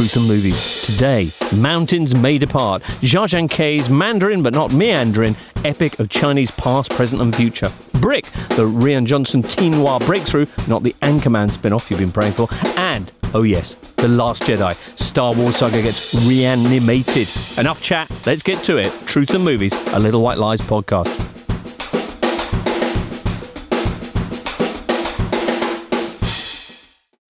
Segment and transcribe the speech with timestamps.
[0.00, 0.82] Truth and Movies.
[0.86, 2.82] Today, Mountains May Depart.
[3.02, 7.70] Jia Zhangke's Mandarin but not meandering epic of Chinese past, present, and future.
[8.00, 8.24] Brick,
[8.56, 12.48] the Rian Johnson teen noir breakthrough, not the Anchorman spin off you've been praying for.
[12.78, 14.72] And, oh yes, The Last Jedi.
[14.98, 17.28] Star Wars saga gets reanimated.
[17.58, 18.90] Enough chat, let's get to it.
[19.04, 21.29] Truth and Movies, a Little White Lies podcast.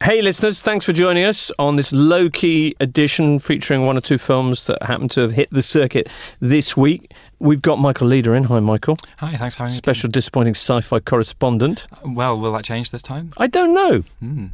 [0.03, 4.17] Hey, listeners, thanks for joining us on this low key edition featuring one or two
[4.17, 6.09] films that happen to have hit the circuit
[6.41, 7.13] this week.
[7.39, 8.45] We've got Michael Leader in.
[8.45, 8.97] Hi, Michael.
[9.19, 9.77] Hi, thanks for having me.
[9.77, 11.87] Special disappointing sci fi correspondent.
[12.03, 13.35] Well, will that change this time?
[13.37, 14.03] I don't know.
[14.21, 14.47] Hmm.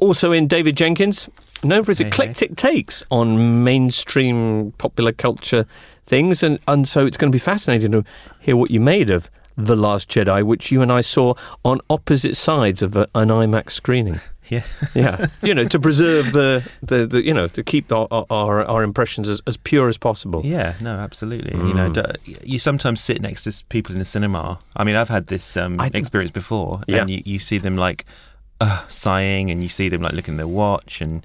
[0.00, 1.30] Also in David Jenkins,
[1.64, 2.08] known for his Hey, hey.
[2.08, 5.64] eclectic takes on mainstream popular culture
[6.04, 6.42] things.
[6.42, 8.04] And, and so it's going to be fascinating to
[8.40, 11.32] hear what you made of The Last Jedi, which you and I saw
[11.64, 14.20] on opposite sides of a, an IMAX screening.
[14.50, 14.64] Yeah.
[14.94, 18.82] yeah, you know, to preserve the, the, the you know, to keep our, our, our
[18.82, 20.42] impressions as, as pure as possible.
[20.44, 21.52] Yeah, no, absolutely.
[21.56, 22.40] You know, Mm.
[22.44, 24.58] you sometimes sit next to people in the cinema.
[24.76, 27.00] I mean, I've had this um, think- experience before, Yeah.
[27.02, 28.04] and you, you see them like
[28.60, 31.24] uh, sighing, and you see them like looking at their watch, and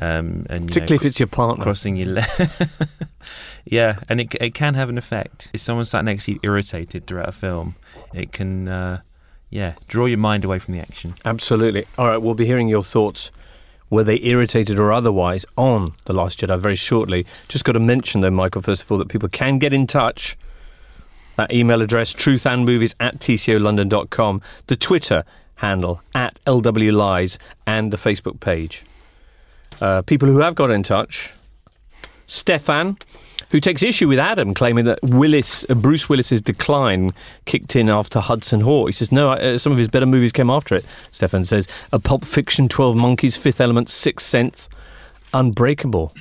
[0.00, 1.62] um, and you Particularly know, if it's your partner.
[1.62, 2.26] crossing your leg.
[3.64, 5.50] yeah, and it it can have an effect.
[5.52, 7.76] If someone sat next to you irritated throughout a film,
[8.14, 9.00] it can, uh,
[9.50, 11.14] yeah, draw your mind away from the action.
[11.24, 11.86] Absolutely.
[11.98, 13.30] All right, we'll be hearing your thoughts,
[13.90, 17.26] were they irritated or otherwise, on The Last Jedi very shortly.
[17.48, 20.36] Just got to mention, though, Michael, first of all, that people can get in touch.
[21.36, 25.24] That email address, truthandmovies at tcolondon.com, the Twitter
[25.56, 28.84] handle, at LWLies, and the Facebook page.
[29.80, 31.32] Uh, people who have got in touch,
[32.26, 32.96] Stefan,
[33.50, 37.12] who takes issue with Adam claiming that Willis, uh, Bruce Willis's decline
[37.44, 38.88] kicked in after Hudson Hawk.
[38.88, 40.84] He says no, uh, some of his better movies came after it.
[41.12, 44.68] Stefan says a Pulp Fiction, Twelve Monkeys, Fifth Element, Sixth Sense,
[45.32, 46.12] Unbreakable.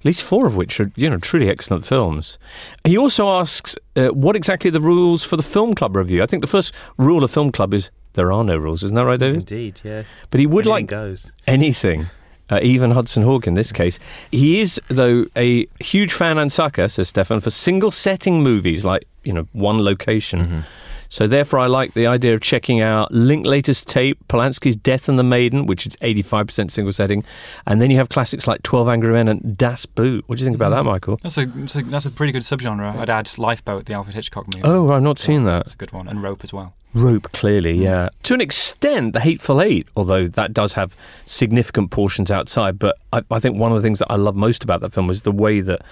[0.00, 2.38] At least four of which are, you know, truly excellent films.
[2.84, 6.22] He also asks uh, what exactly are the rules for the film club review.
[6.22, 8.82] I think the first rule of film club is there are no rules.
[8.82, 9.36] Isn't that right, David?
[9.40, 10.02] Indeed, yeah.
[10.30, 11.32] But he would Anything like goes.
[11.46, 12.06] anything.
[12.50, 13.98] Uh, even Hudson Hawk in this case.
[14.30, 19.06] He is, though, a huge fan and sucker, says Stefan, for single setting movies, like,
[19.22, 20.64] you know, one location.
[21.08, 25.22] So therefore, I like the idea of checking out Linklater's tape, Polanski's Death and the
[25.22, 27.24] Maiden, which is 85% single setting.
[27.66, 30.24] And then you have classics like 12 Angry Men and Das Boot.
[30.26, 31.18] What do you think about that, Michael?
[31.22, 32.96] That's a, that's a that's a pretty good subgenre.
[32.98, 34.62] I'd add Lifeboat, the Alfred Hitchcock movie.
[34.64, 35.58] Oh, I've not seen that.
[35.66, 36.74] That's a good one, and Rope as well.
[36.94, 38.08] Rope, clearly, yeah.
[38.24, 40.96] To an extent, The Hateful Eight, although that does have
[41.26, 42.78] significant portions outside.
[42.78, 45.10] But I, I think one of the things that I love most about that film
[45.10, 45.82] is the way that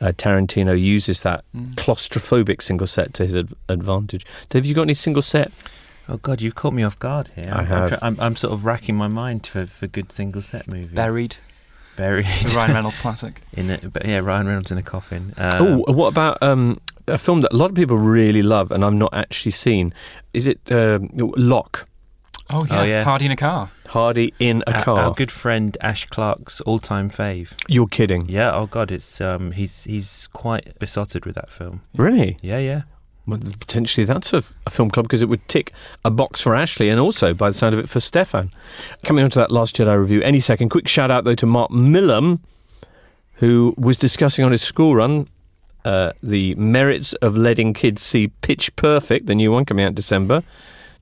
[0.00, 1.44] uh, Tarantino uses that
[1.76, 4.26] claustrophobic single set to his ad- advantage.
[4.50, 5.50] Dave, have you got any single set?
[6.08, 7.50] Oh God, you've caught me off guard here.
[7.54, 7.92] I I'm, have.
[7.92, 10.86] I'm, I'm, I'm sort of racking my mind for, for good single set movies.
[10.92, 11.36] Buried,
[11.96, 12.26] Buried.
[12.26, 13.40] the Ryan Reynolds classic.
[13.52, 15.32] in a, but yeah, Ryan Reynolds in a coffin.
[15.36, 16.80] Um, oh, what about um,
[17.12, 19.94] a film that a lot of people really love and I've not actually seen?
[20.32, 21.86] Is it um Locke?
[22.50, 23.04] Oh yeah, yeah.
[23.04, 23.70] Party in a Car.
[23.86, 24.98] Hardy in a our, car.
[24.98, 27.52] our good friend Ash Clark's all-time fave.
[27.68, 28.28] You're kidding.
[28.28, 28.52] Yeah.
[28.54, 31.82] Oh God, it's um, he's he's quite besotted with that film.
[31.96, 32.38] Really?
[32.42, 32.82] Yeah, yeah.
[33.26, 35.72] Well, potentially that's a, a film club because it would tick
[36.04, 38.50] a box for Ashley and also, by the sound of it, for Stefan.
[39.04, 40.70] Coming on to that Last Jedi review any second.
[40.70, 42.40] Quick shout out, though, to Mark Millam,
[43.34, 45.28] who was discussing on his school run
[45.84, 49.94] uh, the merits of letting kids see Pitch Perfect, the new one coming out in
[49.94, 50.42] December.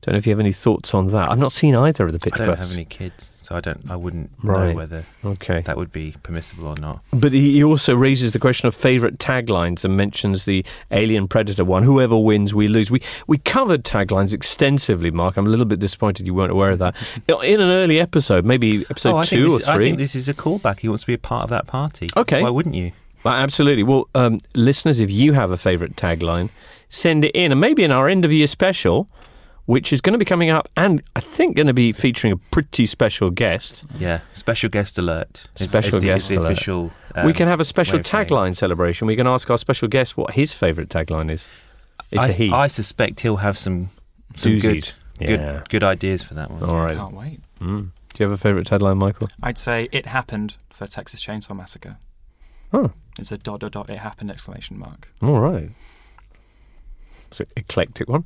[0.02, 1.30] Don't know if you have any thoughts on that.
[1.30, 2.70] I've not seen either of the pitch I don't Perfects.
[2.70, 3.90] have any kids, so I don't.
[3.90, 4.70] I wouldn't Right.
[4.70, 5.60] know whether Okay.
[5.66, 7.00] that would be permissible or not.
[7.12, 11.66] But he he also raises the question of favourite taglines and mentions the Alien Predator
[11.66, 11.82] one.
[11.82, 12.90] Whoever wins, we lose.
[12.90, 15.36] We we covered taglines extensively, Mark.
[15.36, 16.96] I'm a little bit disappointed you weren't aware of that
[17.28, 20.34] in an early episode, maybe episode oh, two or this, I think this is a
[20.34, 20.80] callback.
[20.80, 22.08] He wants to be a part of that party.
[22.16, 22.40] Okay.
[22.42, 22.92] Why wouldn't you?
[23.24, 23.82] Uh, Absolutely.
[23.82, 26.50] Well, um, listeners, if you have a favourite tagline,
[26.88, 29.08] send it in, and maybe in our end of year special,
[29.66, 32.36] which is going to be coming up, and I think going to be featuring a
[32.36, 33.84] pretty special guest.
[33.98, 34.20] Yeah.
[34.32, 35.46] Special guest alert.
[35.58, 36.52] Is- Special is the, guest is the alert.
[36.52, 36.90] official.
[37.16, 39.06] we um, can have a special way saying tagline celebration.
[39.06, 41.46] We can ask our special guest what his favourite tagline is.
[42.10, 42.50] It's I, a he.
[42.50, 43.90] I suspect he'll have some,
[44.34, 44.92] some good, Doozies.
[45.18, 45.62] good, Yeah.
[45.68, 46.64] good ideas for that one.
[46.64, 46.96] All right.
[46.96, 47.40] Can't wait.
[47.60, 47.90] Mm.
[48.14, 49.28] Do you have a favourite tagline, Michael?
[49.42, 51.98] I'd say it happened for Texas Chainsaw Massacre.
[52.72, 52.90] Oh,
[53.20, 55.08] It's a dot dot dot it happened exclamation mark.
[55.22, 55.70] all right.
[57.28, 58.22] It's an eclectic one.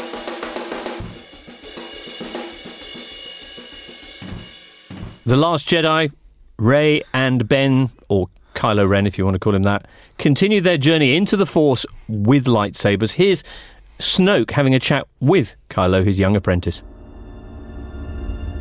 [5.27, 6.13] The Last Jedi,
[6.59, 9.87] Rey and Ben, or Kylo Ren, if you want to call him that,
[10.19, 13.13] continue their journey into the Force with lightsabers.
[13.13, 13.43] Here's
[13.99, 16.79] Snoke having a chat with Kylo, his young apprentice.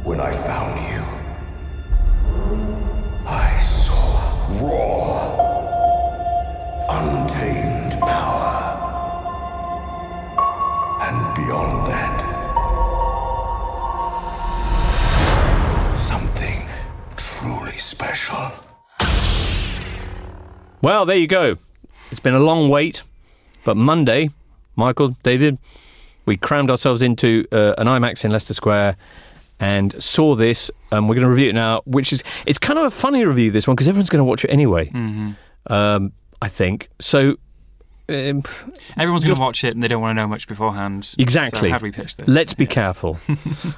[0.04, 0.80] When I found
[17.98, 18.52] special.
[20.82, 21.56] Well, there you go.
[22.12, 23.04] It's been a long wait,
[23.64, 24.30] but Monday,
[24.76, 25.58] Michael, David,
[26.26, 28.98] we crammed ourselves into uh, an IMAX in Leicester Square
[29.60, 30.72] and saw this.
[30.92, 33.52] And we're going to review it now, which is it's kind of a funny review
[33.52, 34.90] this one because everyone's going to watch it anyway.
[35.68, 36.12] Um,
[36.42, 37.38] I think so.
[38.10, 38.44] Um,
[38.98, 41.14] Everyone's going to watch it and they don't want to know much beforehand.
[41.18, 41.70] Exactly.
[41.70, 42.28] So how do we pitch this?
[42.28, 42.70] let's be Yeah.
[42.72, 43.18] careful.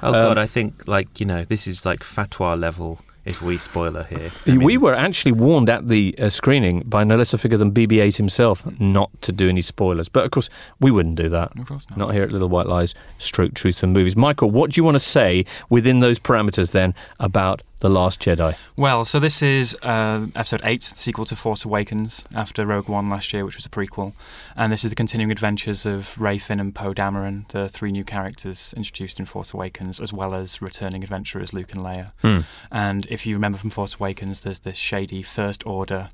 [0.02, 2.98] Oh Um, God, I think like you know this is like fatwa level.
[3.26, 7.16] If we spoiler here, I we were actually warned at the uh, screening by no
[7.16, 10.08] less a figure than BB-8 himself not to do any spoilers.
[10.08, 11.58] But of course, we wouldn't do that.
[11.58, 11.98] Of course not.
[11.98, 14.14] Not here at Little White Lies, Stroke Truth and Movies.
[14.14, 18.56] Michael, what do you want to say within those parameters then about The Last Jedi?
[18.74, 23.10] Well, so this is uh, episode 8, the sequel to Force Awakens after Rogue One
[23.10, 24.14] last year, which was a prequel.
[24.56, 28.02] And this is the continuing adventures of Rey Finn and Poe Dameron, the three new
[28.02, 32.12] characters introduced in Force Awakens, as well as returning adventurers Luke and Leia.
[32.22, 32.40] Hmm.
[32.72, 36.08] And if you remember from Force Awakens, there's this shady First Order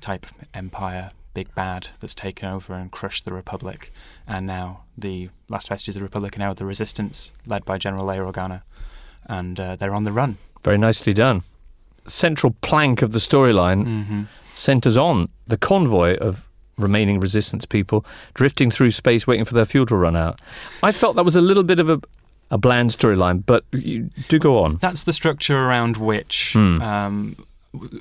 [0.00, 3.92] type empire, big bad, that's taken over and crushed the Republic.
[4.28, 8.04] And now the last vestiges of the Republic are now the Resistance, led by General
[8.04, 8.62] Leia Organa.
[9.26, 10.38] And uh, they're on the run.
[10.62, 11.42] Very nicely done.
[12.06, 14.22] Central plank of the storyline Mm-hmm.
[14.54, 18.04] centres on the convoy of remaining resistance people
[18.34, 20.40] drifting through space waiting for their fuel to run out.
[20.82, 22.00] I felt that was a little bit of a,
[22.50, 24.76] a bland storyline, but you do go on.
[24.80, 26.80] That's the structure around which Hmm.
[26.82, 27.36] um,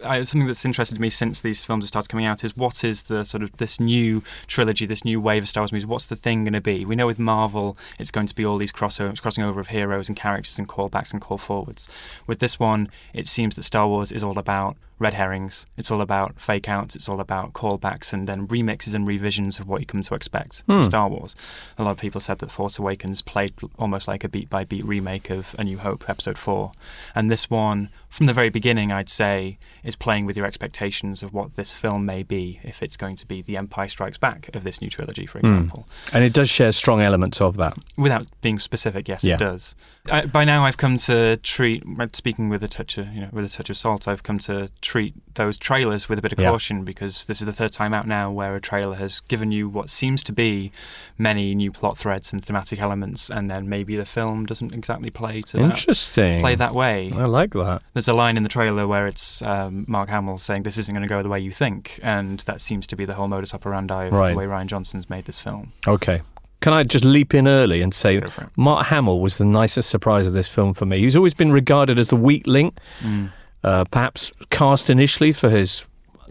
[0.04, 3.04] I, something that's interested me since these films have started coming out is what is
[3.04, 5.86] the sort of this new trilogy, this new wave of Star Wars movies?
[5.86, 6.86] What's the thing going to be?
[6.86, 10.07] We know with Marvel, it's going to be all these crossovers, crossing over of heroes
[10.07, 11.88] and characters and callbacks and call forwards.
[12.25, 15.65] With this one, it seems that Star Wars is all about red herrings.
[15.77, 16.95] It's all about fake outs.
[16.95, 20.59] It's all about callbacks and then remixes and revisions of what you come to expect
[20.61, 20.73] Hmm.
[20.73, 21.35] from Star Wars.
[21.77, 24.85] A lot of people said that Force Awakens played almost like a beat by beat
[24.85, 26.71] remake of A New Hope Episode 4.
[27.15, 31.33] And this one, from the very beginning, I'd say, is playing with your expectations of
[31.33, 34.63] what this film may be if it's going to be The Empire Strikes Back of
[34.63, 35.87] this new trilogy, for example.
[36.11, 37.77] And it does share strong elements of that.
[37.97, 39.35] Without being specific, yes, Yeah.
[39.35, 39.75] it does.
[40.11, 43.45] I, by now, I've come to treat, speaking with a touch of, you know, with
[43.45, 46.49] a touch of salt, I've come to treat those trailers with a bit of Yeah.
[46.49, 49.69] caution because this is the third time out now where a trailer has given you
[49.69, 50.71] what seems to be
[51.17, 55.41] many new plot threads and thematic elements, and then maybe the film doesn't exactly play
[55.43, 56.39] to that, Interesting.
[56.39, 57.11] play that way.
[57.15, 57.83] I like that.
[57.93, 61.07] There's a line in the trailer where it's um, Mark Hamill saying this isn't going
[61.07, 64.05] to go the way you think, and that seems to be the whole modus operandi
[64.05, 64.31] of Right.
[64.31, 65.71] the way Rian Johnson's made this film.
[65.87, 66.21] Okay.
[66.61, 68.19] Can I just leap in early and say.
[68.57, 70.99] Mark Hamill was the nicest surprise of this film for me.
[70.99, 73.29] He's always been regarded as the weak link, Mm.
[73.63, 75.85] Uh, perhaps cast initially for his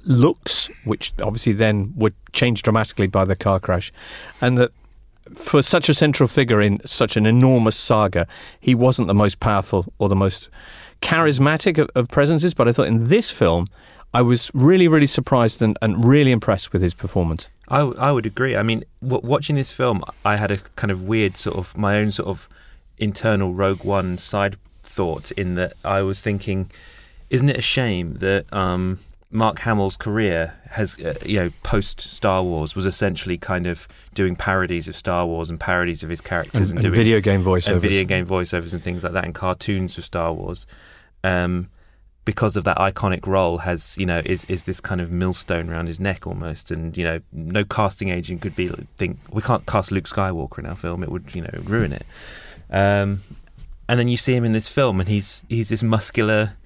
[0.05, 3.93] looks, which obviously then would change dramatically by the car crash,
[4.41, 4.71] and that
[5.35, 8.27] for such a central figure in such an enormous saga,
[8.61, 10.49] he wasn't the most powerful or the most
[11.03, 12.55] charismatic of, of presences.
[12.55, 13.67] But I thought in this film,
[14.15, 17.49] I was really, really surprised and, and really impressed with his performance.
[17.69, 18.57] I, I would agree.
[18.57, 21.99] I mean, w- watching this film, I had a kind of weird sort of my
[21.99, 22.49] own sort of
[22.97, 26.71] internal Rogue One side thought in that I was thinking,
[27.31, 28.99] isn't it a shame that um,
[29.31, 34.35] Mark Hamill's career has, uh, you know, post Star Wars was essentially kind of doing
[34.37, 37.43] parodies of Star Wars and parodies of his characters and, and, and doing video game
[37.43, 37.73] voiceovers.
[37.73, 40.67] and video game voiceovers and things like that, and cartoons of Star Wars.
[41.25, 41.69] Um,
[42.25, 45.87] because of that iconic role, has you know is is this kind of millstone around
[45.87, 48.69] his neck almost, and you know no casting agent could be
[48.99, 52.05] think we can't cast Luke Skywalker in our film; it would you know ruin it.
[52.71, 53.21] Um,
[53.89, 56.58] and then you see him in this film, and he's he's this muscular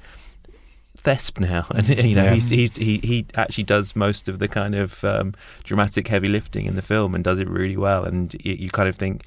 [1.05, 2.35] thesp now, and you know Yeah.
[2.35, 6.65] he's, he's, he he actually does most of the kind of um, dramatic heavy lifting
[6.67, 8.05] in the film, and does it really well.
[8.05, 9.25] And you, you kind of think,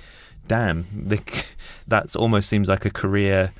[0.47, 1.19] damn, the,
[1.87, 3.51] that's almost seems like a career.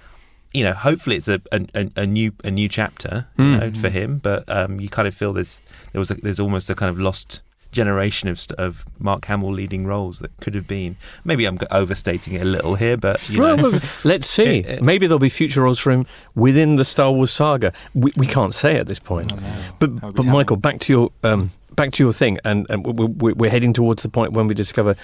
[0.53, 3.59] You know, hopefully it's a a, a- new a new chapter you Mm.
[3.59, 6.69] know, for him, but um, you kind of feel there's there was a, there's almost
[6.69, 7.41] a kind of lost
[7.75, 10.95] generation of of Mark Hamill leading roles that could have been.
[11.23, 14.43] Maybe I'm overstating it a little here, but you know, Well, well, let's see.
[14.59, 16.05] It- it- Maybe there'll be future roles for him
[16.35, 17.71] within the Star Wars saga.
[17.93, 19.33] We, we can't say at this point.
[19.33, 19.63] Oh, no.
[19.79, 20.31] But, That would be but terrible.
[20.39, 23.73] Michael, back to your um, back to your thing, and, and we- we- we're heading
[23.73, 24.95] towards the point when we discover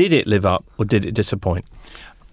[0.00, 1.64] did it live up or did it disappoint?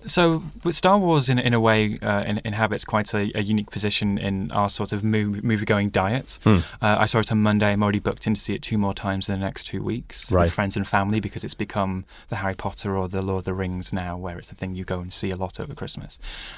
[0.07, 4.17] So, Star Wars, in, in a way, uh, in, inhabits quite a, a unique position
[4.17, 6.39] in our sort of movie, movie-going diet.
[6.43, 6.59] Hmm.
[6.81, 7.71] Uh, I saw it on Monday.
[7.73, 10.31] I'm already booked in to see it two more times in the next two weeks
[10.31, 10.43] Right.
[10.45, 13.53] with friends and family because it's become the Harry Potter or the Lord of the
[13.53, 16.17] Rings now, where it's the thing you go and see a lot over Christmas.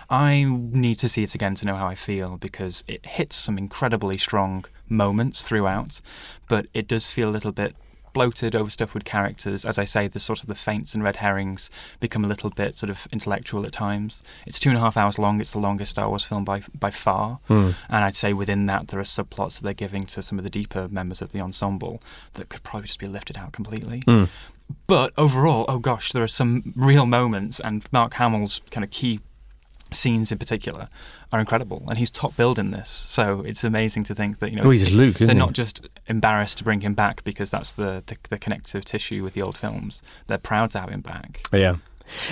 [0.09, 3.57] I need to see it again to know how I feel because it hits some
[3.57, 6.01] incredibly strong moments throughout,
[6.47, 7.75] but it does feel a little bit
[8.13, 9.65] bloated, overstuffed with characters.
[9.65, 12.77] As I say, the sort of the feints and red herrings become a little bit
[12.77, 14.21] sort of intellectual at times.
[14.45, 15.39] It's two and a half hours long.
[15.39, 17.39] It's the longest Star Wars film by by far.
[17.47, 17.71] Hmm.
[17.89, 20.49] And I'd say within that there are subplots that they're giving to some of the
[20.49, 22.01] deeper members of the ensemble
[22.33, 24.01] that could probably just be lifted out completely.
[24.05, 24.25] Hmm.
[24.87, 29.19] But overall, oh gosh, there are some real moments, and Mark Hamill's kind of key
[29.91, 30.87] scenes in particular
[31.31, 32.89] are incredible, and he's top billed in this.
[32.89, 35.33] So it's amazing to think that you know Oh, he's Luke, they're he?
[35.33, 39.33] not just embarrassed to bring him back because that's the, the the connective tissue with
[39.33, 40.01] the old films.
[40.27, 41.41] They're proud to have him back.
[41.53, 41.75] Yeah.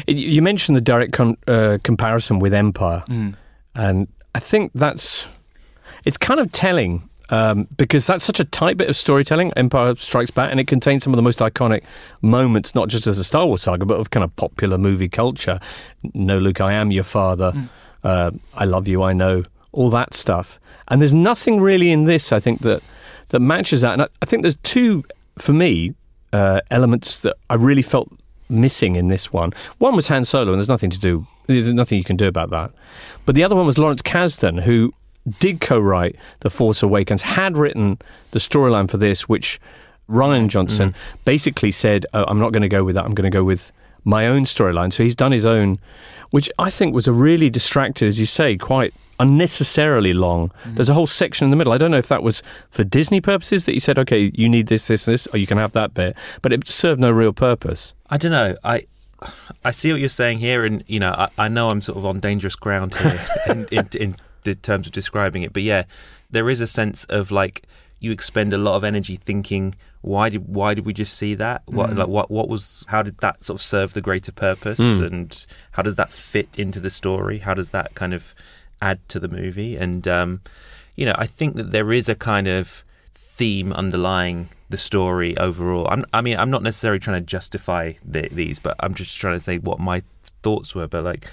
[0.07, 3.35] You mentioned the direct uh, comparison with Empire, Mm.
[3.75, 5.27] and I think that's
[6.05, 9.51] it's kind of telling um, because that's such a tight bit of storytelling.
[9.55, 11.83] Empire Strikes Back, and it contains some of the most iconic
[12.21, 15.59] moments, not just as a Star Wars saga, but of kind of popular movie culture.
[16.13, 17.53] No, Luke, I am your father.
[18.03, 19.03] Uh, I love you.
[19.03, 20.59] I know all that stuff.
[20.87, 22.81] And there's nothing really in this, I think, that
[23.29, 23.93] that matches that.
[23.93, 25.03] And I, I think there's two,
[25.37, 25.93] for me,
[26.33, 28.09] uh, elements that I really felt
[28.49, 29.53] missing in this one.
[29.79, 31.27] One was Han Solo, and there's nothing to do.
[31.47, 32.71] There's nothing you can do about that.
[33.25, 34.93] But the other one was Lawrence Kasdan, who
[35.39, 37.99] did co-write The Force Awakens, had written
[38.31, 39.59] the storyline for this, which
[40.09, 40.47] Rian mm-hmm.
[40.47, 41.19] Johnson mm-hmm.
[41.25, 43.05] basically said, oh, "I'm not going to go with that.
[43.05, 43.71] I'm going to go with
[44.03, 45.79] my own storyline." So he's done his own,
[46.31, 50.51] which I think was a really distracted, as you say, quite unnecessarily long.
[50.63, 50.75] Mm.
[50.75, 51.73] There's a whole section in the middle.
[51.73, 54.67] I don't know if that was for Disney purposes that he said, "Okay, you need
[54.67, 57.93] this, this, this, or you can have that bit," but it served no real purpose.
[58.09, 58.55] I don't know.
[58.63, 58.85] I
[59.65, 62.05] I see what you're saying here, and you know, I, I know I'm sort of
[62.05, 64.15] on dangerous ground here in, in, in
[64.53, 65.53] the terms of describing it.
[65.53, 65.83] But yeah,
[66.29, 67.67] there is a sense of like
[67.99, 71.63] you expend a lot of energy thinking, why did why did we just see that?
[71.65, 75.45] What like what what was how did that sort of serve the greater purpose, and
[75.71, 77.39] how does that fit into the story?
[77.39, 78.33] How does that kind of
[78.81, 79.75] add to the movie?
[79.75, 80.41] And um,
[80.95, 82.83] you know, I think that there is a kind of
[83.15, 85.87] theme underlying the story overall.
[85.89, 89.35] I'm, I mean, I'm not necessarily trying to justify the, these, but I'm just trying
[89.35, 90.01] to say what my
[90.41, 90.87] thoughts were.
[90.87, 91.29] But like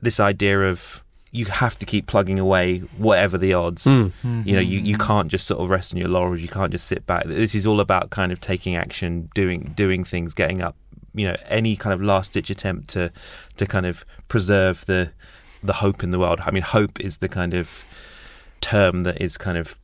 [0.00, 1.02] this idea of
[1.32, 3.86] you have to keep plugging away, whatever the odds.
[3.86, 6.40] You know, you, you can't just sort of rest on your laurels.
[6.40, 7.24] You can't just sit back.
[7.24, 10.76] This is all about kind of taking action, doing doing things, getting up.
[11.14, 13.12] You know, any kind of last ditch attempt to
[13.56, 15.12] to kind of preserve the
[15.62, 16.40] the hope in the world.
[16.44, 17.84] I mean, hope is the kind of
[18.60, 19.76] term that is kind of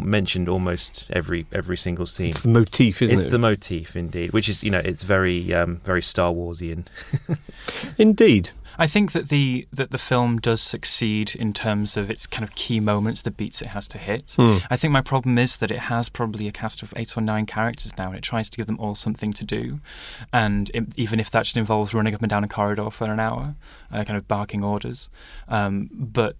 [0.00, 2.30] mentioned almost every every single scene.
[2.30, 3.26] It's the motif, isn't It's it?
[3.26, 6.86] It's the motif, indeed, which is you know it's very um, very Star Warsian.
[7.98, 8.50] Indeed.
[8.78, 12.54] I think that the that the film does succeed in terms of its kind of
[12.54, 14.34] key moments, the beats it has to hit.
[14.36, 14.58] Hmm.
[14.70, 17.46] I think my problem is that it has probably a cast of eight or nine
[17.46, 19.80] characters now, and it tries to give them all something to do.
[20.32, 23.20] And it, even if that just involves running up and down a corridor for an
[23.20, 23.54] hour,
[23.92, 25.08] uh, kind of barking orders,
[25.48, 26.36] um, but.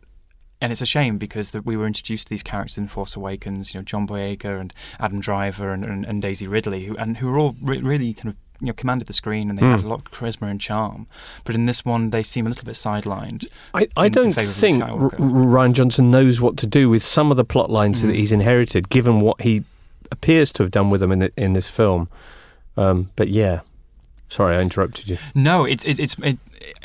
[0.60, 3.74] And it's a shame because the, we were introduced to these characters in Force Awakens,
[3.74, 7.30] you know, John Boyega and Adam Driver and, and, and Daisy Ridley, who and who
[7.30, 8.36] were all re- really kind of
[8.66, 11.06] you know commanded the screen and they had a lot of charisma and charm.
[11.44, 13.46] But in this one, they seem a little bit sidelined.
[13.72, 17.02] I, I in- in don't Luke think R- Rian Johnson knows what to do with
[17.02, 18.16] some of the plot lines that Mm.
[18.16, 19.64] he's inherited, given what he
[20.10, 22.08] appears to have done with them in, the, in this film.
[22.76, 23.60] Um, but yeah,
[24.28, 25.18] sorry, I interrupted you.
[25.34, 26.38] No, it, it, it's it,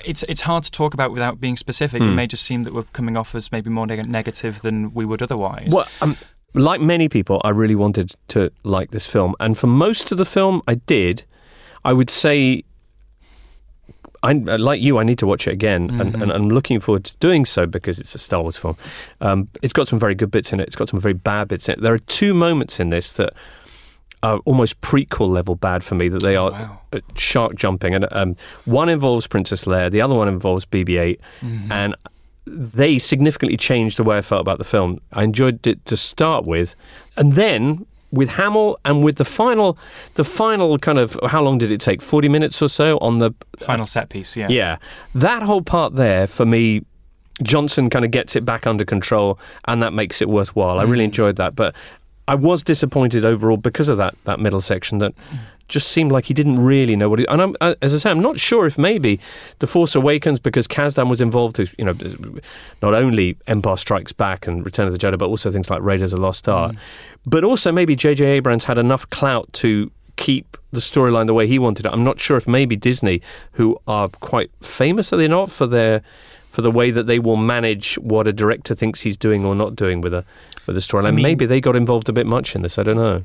[0.06, 2.02] it's it's hard to talk about without being specific.
[2.02, 2.16] It Hmm.
[2.16, 5.22] may just seem that we're coming off as maybe more neg- negative than we would
[5.22, 5.70] otherwise.
[5.72, 6.16] Well, um,
[6.54, 10.26] like many people, I really wanted to like this film, and for most of the
[10.26, 11.24] film, I did.
[11.86, 12.64] I would say,
[14.22, 14.98] I like you.
[14.98, 18.00] I need to watch it again, and, and I'm looking forward to doing so because
[18.00, 18.76] it's a Star Wars film.
[19.22, 20.68] Um, it's got some very good bits in it.
[20.68, 21.82] It's got some very bad bits in it.
[21.82, 23.32] There are two moments in this that
[24.22, 26.10] are almost prequel level bad for me.
[26.10, 26.82] That they are Wow.
[26.92, 31.18] uh, shark jumping, and um, one involves Princess Leia, the other one involves BB-8,
[31.72, 31.96] and
[32.46, 35.00] they significantly changed the way I felt about the film.
[35.14, 36.76] I enjoyed it to start with,
[37.16, 39.78] and then with Hamill and with the final,
[40.16, 42.02] the final kind of how long did it take?
[42.02, 44.48] Forty minutes or so on the Final set piece, yeah.
[44.50, 44.78] yeah,
[45.16, 46.84] that whole part there for me.
[47.42, 50.78] Johnson kind of gets it back under control, and that makes it worthwhile.
[50.78, 51.12] I really mm.
[51.12, 51.74] enjoyed that, but
[52.28, 55.40] I was disappointed overall because of that that middle section that mm.
[55.70, 57.28] Just seemed like he didn't really know what he.
[57.28, 59.20] And I'm, as I say, I'm not sure if maybe
[59.60, 61.58] the Force Awakens because Kasdan was involved.
[61.58, 61.96] Who's you know
[62.82, 66.12] not only Empire Strikes Back and Return of the Jedi, but also things like Raiders
[66.12, 66.74] of the Lost Ark.
[66.74, 66.78] Mm.
[67.26, 68.26] But also maybe J.J.
[68.26, 71.92] Abrams had enough clout to keep the storyline the way he wanted it.
[71.92, 73.22] I'm not sure if maybe Disney,
[73.54, 76.02] who are quite famous, are they not for their
[76.50, 79.76] for the way that they will manage what a director thinks he's doing or not
[79.76, 80.26] doing with a
[80.66, 81.16] with a storyline.
[81.16, 82.78] mean- maybe they got involved a bit much in this.
[82.78, 83.24] I don't know.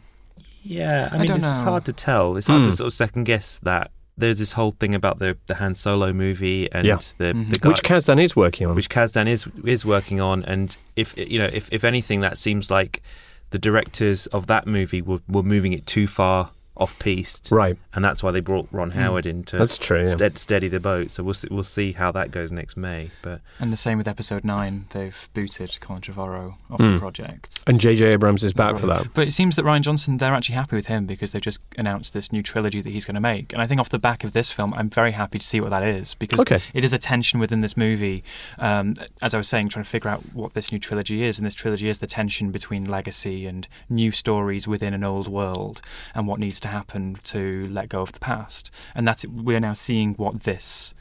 [0.67, 1.65] Yeah, I I mean, don't it's, it's know.
[1.71, 2.37] hard to tell.
[2.37, 2.71] It's hard Hmm.
[2.71, 3.91] to sort of second guess that.
[4.17, 6.99] There's this whole thing about the the Han Solo movie and Yeah.
[7.19, 7.49] the Mhm.
[7.51, 8.77] the guy, Which Kasdan is working on.
[8.77, 12.71] which Kasdan is is working on, and if you know, if if anything, that seems
[12.71, 13.03] like
[13.51, 17.77] the directors of that movie were were moving it too far off piste, right.
[17.95, 20.01] and that's why they brought Ron Howard in to That's true.
[20.01, 20.07] Yeah.
[20.07, 21.11] stead, steady the boat.
[21.13, 23.11] So we'll see, we'll see how that goes next May.
[23.23, 24.87] But And the same with episode nine.
[24.91, 26.95] They've booted Colin Trevorrow off Mm.
[26.95, 27.63] the project.
[27.69, 28.05] And J.J.
[28.07, 29.15] Abrams is back for that.
[29.15, 32.13] But it seems that Rian Johnson, they're actually happy with him because they've just announced
[32.13, 33.53] this new trilogy that he's going to make.
[33.53, 35.71] And I think off the back of this film, I'm very happy to see what
[35.71, 36.59] that is because Okay.
[36.75, 38.25] it is a tension within this movie.
[38.59, 41.39] Um, as I was saying, trying to figure out what this new trilogy is.
[41.39, 45.81] And this trilogy is the tension between legacy and new stories within an old world
[46.15, 48.71] and what needs to happen to let go of the past.
[48.95, 50.95] And that's we're now seeing what this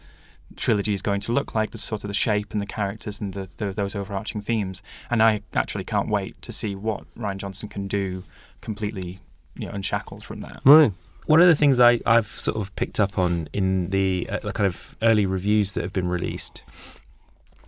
[0.55, 3.33] trilogy is going to look like, the sort of the shape and the characters and
[3.33, 4.83] the, the those overarching themes.
[5.09, 8.23] And I actually can't wait to see what Rian Johnson can do
[8.61, 9.19] completely,
[9.55, 10.61] you know, unshackled from that.
[10.63, 10.91] Right.
[11.25, 14.67] One of the things I, I've sort of picked up on in the uh, kind
[14.67, 16.63] of early reviews that have been released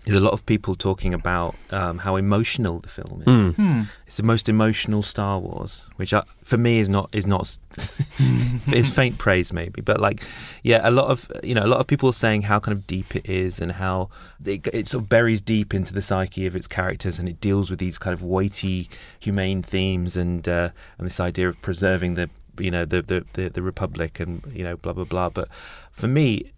[0.05, 3.27] is a lot of people talking about um, how emotional the film is.
[3.27, 3.55] Mm.
[3.55, 3.81] Hmm.
[4.05, 7.57] It's the most emotional Star Wars, which I, for me is not is not
[8.71, 10.21] is faint praise maybe, but like
[10.63, 12.85] yeah, a lot of you know a lot of people are saying how kind of
[12.85, 14.09] deep it is and how
[14.43, 17.69] it, it sort of buries deep into the psyche of its characters and it deals
[17.69, 22.29] with these kind of weighty humane themes and uh, and this idea of preserving the
[22.59, 25.29] you know the, the the the republic and you know blah blah blah.
[25.29, 25.49] But
[25.91, 26.51] for me,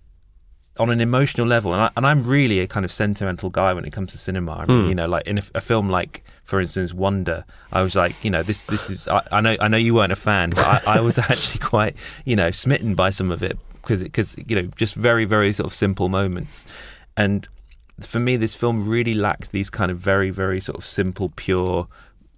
[0.79, 3.85] on an emotional level, and, I, and I'm really a kind of sentimental guy when
[3.85, 4.53] it comes to cinema.
[4.53, 4.89] I mean, Hmm.
[4.89, 8.31] you know, like in a, a film like, for instance, Wonder, I was like, you
[8.31, 9.07] know, this this is.
[9.07, 11.95] I, I know I know you weren't a fan, but I, I was actually quite,
[12.25, 15.67] you know, smitten by some of it because because you know just very very sort
[15.67, 16.65] of simple moments,
[17.15, 17.47] and
[18.01, 21.87] for me, this film really lacked these kind of very very sort of simple, pure,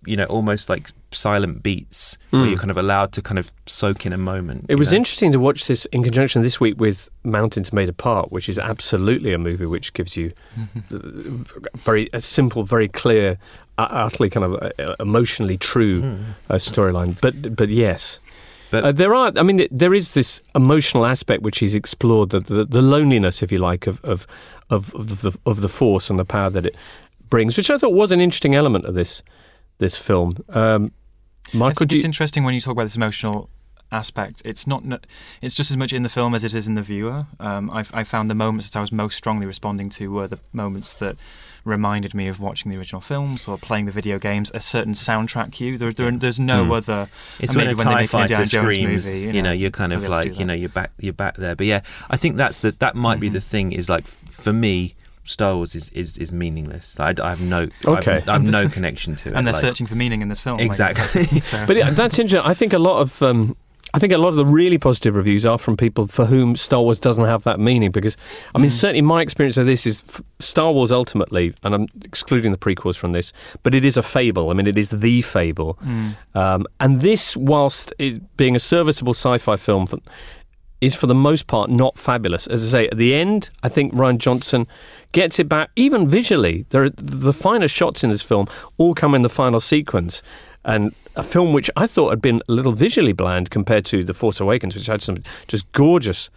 [0.06, 2.50] you know, almost like silent beats where Hmm.
[2.50, 4.65] you're kind of allowed to kind of soak in a moment.
[4.69, 4.98] It was know?
[4.98, 9.34] interesting to watch this in conjunction this week with Mountains May Depart, which is absolutely
[9.34, 10.32] a movie which gives you
[10.91, 13.38] very a simple, very clear,
[13.78, 16.17] uh, utterly kind of uh, emotionally true
[16.50, 17.19] uh, storyline.
[17.22, 18.19] But but yes.
[18.72, 22.39] But- uh, there are, I mean, there is this emotional aspect which he's explored, the,
[22.39, 24.28] the, the loneliness, if you like, of, of,
[24.69, 26.76] of, of, the, of the force and the power that it
[27.32, 29.24] brings, which I thought was an interesting element of this
[29.80, 30.36] this film.
[30.50, 30.91] Um,
[31.53, 33.49] I think it's you, interesting when you talk about this emotional
[33.91, 34.41] aspect.
[34.45, 34.83] It's not.
[35.41, 37.25] It's just as much in the film as it is in the viewer.
[37.39, 40.39] Um, I've, I found the moments that I was most strongly responding to were the
[40.53, 41.15] moments that
[41.65, 44.51] reminded me of watching the original films or playing the video games.
[44.53, 45.77] A certain soundtrack cue.
[45.77, 46.71] There, there, there's no Hmm.
[46.71, 47.09] other.
[47.39, 49.91] It's when a when they Tie Fighter screams, movie, you, you know, know, you're kind
[49.91, 51.55] of they'll be able to like, you know, you're back, you're back there.
[51.55, 51.81] But yeah,
[52.12, 53.43] I think that's the that might be the Mhm.
[53.43, 53.71] thing.
[53.71, 54.95] Is like for me,
[55.29, 56.99] Star Wars is is, is meaningless.
[56.99, 58.11] I, I have no, Okay.
[58.11, 59.35] I have, I have no connection to it.
[59.35, 60.57] and they're like- searching for meaning in this film.
[60.57, 61.23] like, Exactly.
[61.39, 62.49] so- But yeah, that's interesting.
[62.49, 63.55] I think a lot of um,
[63.93, 66.81] I think a lot of the really positive reviews are from people for whom Star
[66.81, 67.89] Wars doesn't have that meaning.
[67.91, 68.17] Because
[68.53, 68.73] I mean, Mm.
[68.83, 72.97] certainly my experience of this is f- Star Wars ultimately, and I'm excluding the prequels
[72.97, 74.49] from this, but it is a fable.
[74.51, 75.77] I mean, it is the fable.
[75.83, 76.15] Mm.
[76.35, 79.97] Um, and this, whilst it being a serviceable sci-fi film, for,
[80.81, 82.47] is for the most part not fabulous.
[82.47, 84.67] As I say, at the end, I think Rian Johnson
[85.11, 86.65] gets it back, even visually.
[86.69, 90.23] There are the finest shots in this film all come in the final sequence.
[90.63, 94.13] And a film which I thought had been a little visually bland compared to The
[94.13, 96.29] Force Awakens, which had some just gorgeous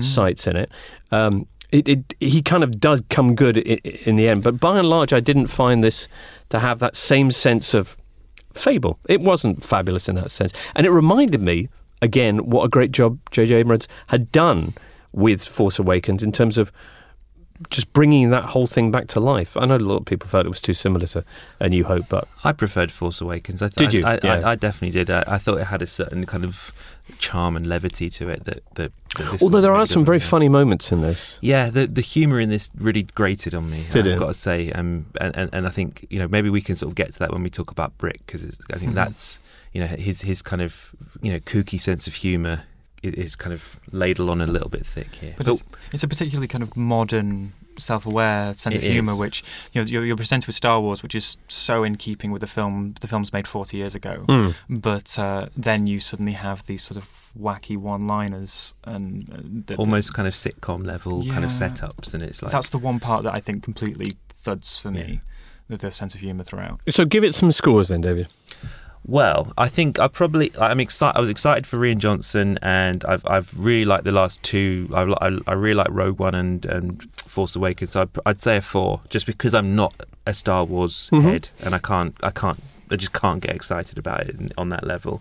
[0.00, 0.70] sights in it.
[1.10, 4.78] Um, it, it he kind of does come good in, in the end, but by
[4.78, 6.08] and large, I didn't find this
[6.50, 7.96] to have that same sense of
[8.54, 8.98] fable.
[9.08, 10.52] It wasn't fabulous in that sense.
[10.74, 11.68] And it reminded me,
[12.02, 13.54] again, what a great job J.J.
[13.54, 14.74] Abrams had done
[15.12, 16.70] with Force Awakens in terms of
[17.70, 19.56] just bringing that whole thing back to life.
[19.56, 21.24] I know a lot of people felt it was too similar to
[21.60, 23.62] A New Hope, but I preferred Force Awakens.
[23.62, 24.04] I th- Did you?
[24.04, 24.40] I, I, Yeah.
[24.40, 25.10] I, I definitely did.
[25.10, 26.72] I, I thought it had a certain kind of
[27.18, 28.62] charm and levity to it that.
[28.76, 30.30] that, that although there really are some very doesn't.
[30.30, 31.38] funny moments in this.
[31.42, 33.84] Yeah, the the humour in this really grated on me.
[33.90, 34.18] Did I've it?
[34.18, 36.90] got to say, um, and, and and I think you know maybe we can sort
[36.90, 38.78] of get to that when we talk about Brick because I Mm-hmm.
[38.80, 39.40] think that's
[39.72, 42.62] you know his his kind of you know kooky sense of humour
[43.02, 45.34] is kind of ladled on a little bit thick here.
[45.36, 49.18] But it's, it's a particularly kind of modern, self-aware sense of humour, is.
[49.18, 52.40] which you know you're, you're presented with Star Wars, which is so in keeping with
[52.40, 52.94] the film.
[53.00, 54.54] The film's made 40 years ago, Mm.
[54.68, 57.08] but uh, then you suddenly have these sort of
[57.38, 62.42] wacky one-liners and uh, that- almost kind of sitcom level kind of setups, and it's
[62.42, 65.00] like that's the one part that I think completely thuds for me.
[65.00, 65.18] Yeah.
[65.68, 66.80] With the sense of humour throughout.
[66.90, 68.26] So give it some scores then, David.
[69.04, 71.18] Well, I think I probably I'm excited.
[71.18, 74.88] I was excited for Rian Johnson, and I've I've really liked the last two.
[74.94, 77.90] I I, I really like Rogue One and and Force Awakens.
[77.92, 79.92] So I'd, I'd say a four, just because I'm not
[80.24, 81.22] a Star Wars Mhm.
[81.24, 82.62] head, and I can't I can't
[82.92, 85.20] I just can't get excited about it on that level.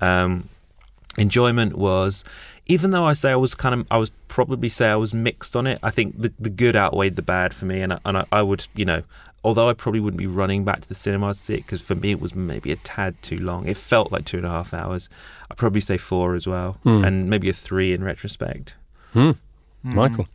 [0.00, 0.48] Um,
[1.18, 2.22] enjoyment was,
[2.66, 5.56] even though I say I was kind of I was probably say I was mixed
[5.56, 5.80] on it.
[5.82, 8.42] I think the the good outweighed the bad for me, and I, and I, I
[8.42, 9.02] would you know
[9.46, 11.94] although I probably wouldn't be running back to the cinema to see it because for
[11.94, 13.66] me it was maybe a tad too long.
[13.68, 15.08] It felt like two and a half hours.
[15.48, 17.04] I'd probably say four as well, Hmm.
[17.04, 18.74] and maybe a three in retrospect.
[19.14, 19.36] Mm.
[19.94, 20.26] Michael.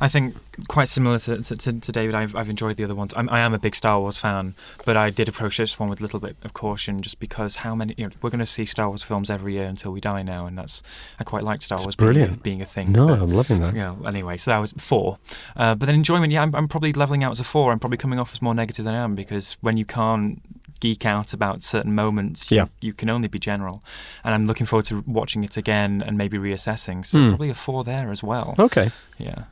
[0.00, 0.34] I think
[0.68, 2.14] quite similar to, to, to, to David.
[2.14, 3.14] I've, I've enjoyed the other ones.
[3.16, 6.00] I'm, I am a big Star Wars fan, but I did approach this one with
[6.00, 8.64] a little bit of caution, just because how many you know we're going to see
[8.64, 10.82] Star Wars films every year until we die now, and that's
[11.20, 12.42] I quite like Star It's Wars being a, brilliant.
[12.42, 12.92] being a thing.
[12.92, 13.74] No, but- I'm loving that.
[13.74, 13.94] yeah.
[14.06, 15.18] Anyway, so that was four.
[15.56, 17.72] Uh, but then enjoyment, yeah, I'm, I'm probably leveling out as a four.
[17.72, 20.42] I'm probably coming off as more negative than I am because when you can't
[20.80, 22.64] geek out about certain moments, Yeah.
[22.80, 23.82] you, you can only be general.
[24.24, 27.04] And I'm looking forward to watching it again and maybe reassessing.
[27.04, 27.28] So Hmm.
[27.30, 28.54] probably a four there as well.
[28.58, 28.90] Okay.
[29.18, 29.44] Yeah.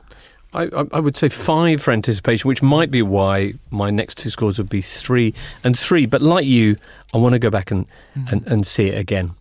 [0.53, 4.57] I, I, would say five for anticipation, which might be why my next two scores
[4.57, 6.05] would be three and three.
[6.05, 6.77] But like you,
[7.13, 7.85] I want to go back and,
[8.15, 9.31] and, and see it again.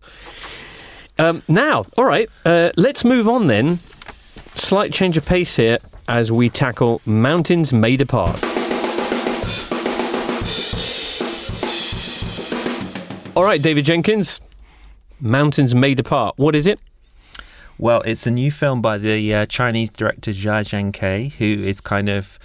[1.19, 3.79] Um, now, all right, uh, let's move on then.
[4.57, 8.43] Slight change of pace here as we tackle Mountains May Depart.
[13.37, 14.41] All right, David Jenkins,
[15.21, 16.39] Mountains May Depart.
[16.39, 16.81] What is it?
[17.77, 22.09] Well, it's a new film by the uh, Chinese director Jia Zhangke, who is kind
[22.09, 22.39] of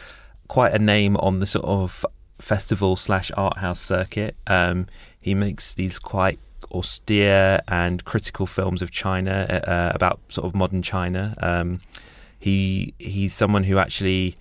[0.49, 2.06] quite a name on the sort of
[2.39, 4.36] festival slash art house circuit.
[4.47, 4.88] Um,
[5.21, 6.39] he makes these quite
[6.73, 11.36] austere and critical films of China uh, about sort of modern China.
[11.38, 11.80] Um,
[12.38, 14.36] he he's someone who actually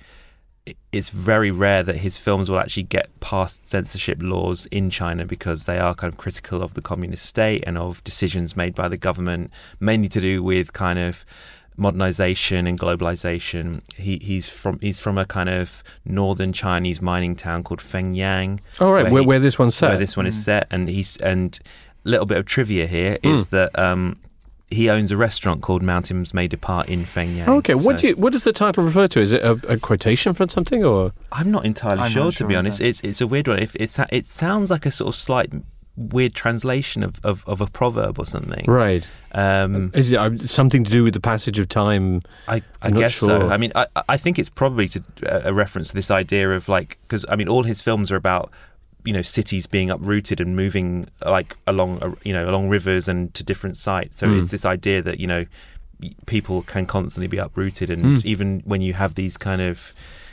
[0.92, 5.66] it's very rare that his films will actually get past censorship laws in China because
[5.66, 8.96] they are kind of critical of the communist state and of decisions made by the
[8.96, 11.24] government, mainly to do with kind of
[11.76, 13.80] modernization and globalization.
[13.96, 18.92] He, he's from he's from a kind of northern Chinese mining town called Fenyang, All
[18.92, 19.88] right, Where where, he- where this one's set.
[19.90, 21.58] where this one is set, and he's and
[22.04, 23.50] a little bit of trivia here is Mm.
[23.50, 24.16] that um,
[24.70, 27.48] he owns a restaurant called Mountains May Depart in Fenyang.
[27.48, 29.20] Okay, what do you, what does the title refer to?
[29.20, 31.12] Is it a, a quotation from something or?
[31.32, 32.58] I'm not entirely I'm sure, not to sure be either.
[32.60, 32.80] honest.
[32.80, 33.58] It's it's a weird one.
[33.58, 35.52] If it's it sounds like a sort of slight
[35.96, 38.64] weird translation of, of, of a proverb or something.
[38.66, 39.06] Right.
[39.32, 42.22] Um, Is it uh, something to do with the passage of time?
[42.48, 43.28] I, I I'm not guess sure.
[43.28, 43.48] so.
[43.50, 45.02] I mean, I, I think it's probably to,
[45.46, 48.50] a reference to this idea of like because I mean, all his films are about
[49.04, 53.32] you know cities being uprooted and moving like along uh, you know along rivers and
[53.34, 54.18] to different sites.
[54.18, 54.38] So Mm.
[54.38, 55.46] it's this idea that you know
[56.26, 58.24] people can constantly be uprooted, and Mm.
[58.24, 59.92] even when you have these kind of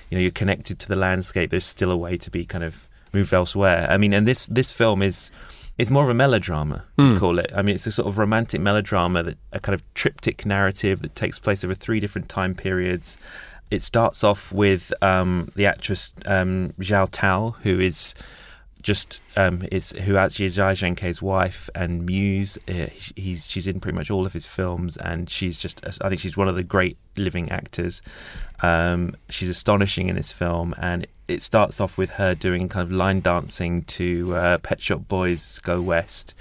[0.10, 2.88] you know you're connected to the landscape, there's still a way to be kind of
[3.13, 3.88] moved elsewhere.
[3.89, 5.32] I mean, and this this film is.
[5.80, 7.13] It's more of a melodrama, Mm.
[7.13, 7.51] you call it.
[7.56, 11.15] I mean, it's a sort of romantic melodrama that a kind of triptych narrative that
[11.15, 13.15] takes place over three different time periods.
[13.69, 18.15] It starts off with um, the actress um, Zhao Tao, who is
[18.88, 22.58] just um, is who actually is Jia Zhangke's wife and muse.
[22.69, 26.21] Uh, he's she's in pretty much all of his films, and she's just I think
[26.21, 28.02] she's one of the great living actors.
[28.62, 32.91] Um, she's astonishing in this film, and it starts off with her doing kind of
[32.93, 36.34] line dancing to uh, Pet Shop Boys "Go West"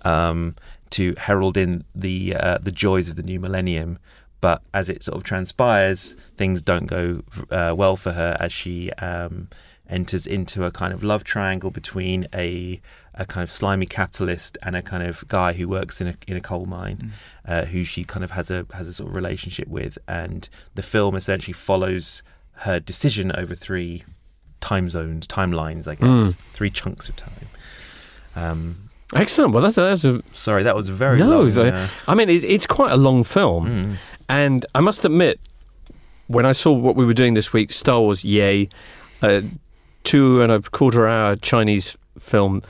[0.00, 0.56] um,
[0.92, 3.98] to herald in the uh, the joys of the new millennium.
[4.40, 8.90] But as it sort of transpires, things don't go uh, well for her as she
[8.92, 9.48] um,
[9.92, 12.80] enters into a kind of love triangle between a
[13.14, 16.36] a kind of slimy capitalist and a kind of guy who works in a in
[16.36, 17.12] a coal mine,
[17.46, 20.82] uh, who she kind of has a has a sort of relationship with, and the
[20.82, 22.22] film essentially follows
[22.66, 24.04] her decision over three
[24.60, 26.36] time zones, timelines, I guess, Mm.
[26.52, 27.48] three chunks of time.
[28.36, 29.52] Um, Excellent.
[29.52, 31.42] Well, that's, that's a sorry, that was very no.
[31.42, 31.58] long.
[31.58, 33.96] uh, I mean, it's, it's quite a long film, mm.
[34.28, 35.38] and I must admit,
[36.28, 38.68] when I saw what we were doing this week, Star Wars, yay,
[39.20, 39.42] uh,
[40.04, 42.62] two and a quarter hour Chinese film.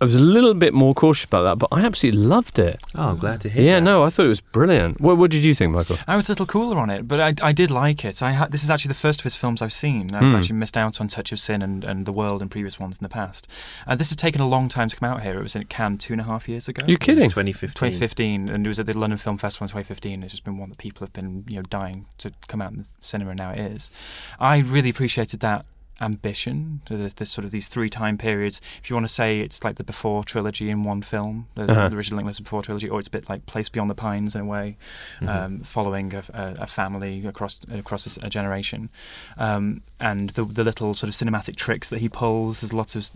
[0.00, 2.78] I was a little bit more cautious about that, but I absolutely loved it.
[2.94, 3.64] Oh, I'm glad to hear.
[3.64, 3.80] Yeah, that.
[3.80, 5.00] no, I thought it was brilliant.
[5.00, 5.98] What, what did you think, Michael?
[6.06, 8.22] I was a little cooler on it, but I, I did like it.
[8.22, 10.14] I ha- this is actually the first of his films I've seen.
[10.14, 10.36] I've Hmm.
[10.36, 13.02] actually missed out on Touch of Sin and, and The World and previous ones in
[13.02, 13.48] the past.
[13.88, 15.36] Uh, this has taken a long time to come out here.
[15.36, 16.86] It was in Cannes two and a half years ago.
[16.86, 17.28] You kidding?
[17.28, 17.70] 2015.
[17.74, 20.22] 2015, and it was at the London Film Festival in 2015.
[20.22, 22.78] It's just been one that people have been, you know, dying to come out in
[22.78, 23.90] the cinema, and now it is.
[24.38, 25.66] I really appreciated that
[26.00, 26.80] ambition.
[26.88, 28.60] There's, there's sort of these three time periods.
[28.82, 31.88] If you want to say it's like the Before trilogy in one film, the, Uh-huh.
[31.88, 34.40] the original Link Before trilogy, or it's a bit like Place Beyond the Pines in
[34.42, 34.76] a way,
[35.20, 35.28] Mhm.
[35.28, 38.88] um, following a, a, a family across across a generation,
[39.36, 42.60] um, and the the little sort of cinematic tricks that he pulls.
[42.60, 43.10] There's lots of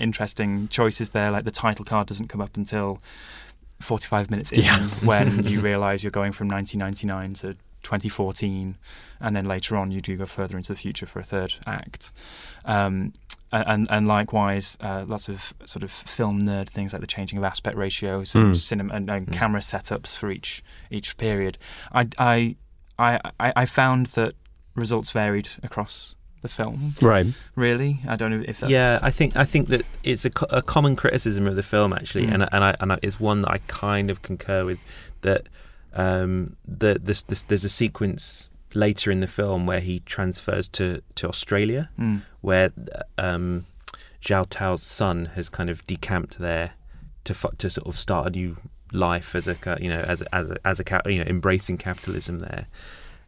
[0.00, 1.30] interesting choices there.
[1.30, 3.00] Like the title card doesn't come up until
[3.80, 4.86] 45 minutes in Yeah.
[5.04, 8.76] when you realise you're going from 1999 to 2014,
[9.20, 12.12] and then later on you do go further into the future for a third act.
[12.64, 13.12] Um,
[13.50, 17.44] and and likewise, uh, lots of sort of film nerd things like the changing of
[17.44, 18.56] aspect ratios and Mm.
[18.56, 19.32] cinema and, and Mm.
[19.32, 21.58] camera setups for each each period.
[21.92, 22.56] I I
[22.98, 24.34] I I I found that
[24.74, 26.94] results varied across the film.
[27.02, 27.26] Right.
[27.54, 30.46] Really, I don't know if that's Yeah, I think I think that it's a, co-
[30.50, 32.34] a common criticism of the film actually, Mm.
[32.34, 34.78] and and I, and I, it's one that I kind of concur with.
[35.20, 35.46] That
[35.94, 41.02] um, the, this, this, there's a sequence later in the film where he transfers to
[41.16, 42.22] to Australia, Mm.
[42.40, 42.72] where
[43.18, 43.66] um,
[44.22, 46.72] Zhao Tao's son has kind of decamped there
[47.24, 48.56] to to sort of start a new
[48.92, 52.38] life as a you know as a, as a, as a you know embracing capitalism
[52.38, 52.66] there.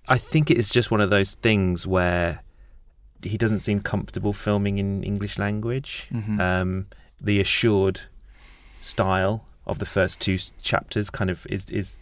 [0.09, 2.41] I think it is just one of those things where
[3.23, 6.09] he doesn't seem comfortable filming in English language.
[6.13, 6.41] Mhm.
[6.41, 6.87] Um,
[7.21, 8.01] the assured
[8.83, 11.99] style of the first two chapters kind of is is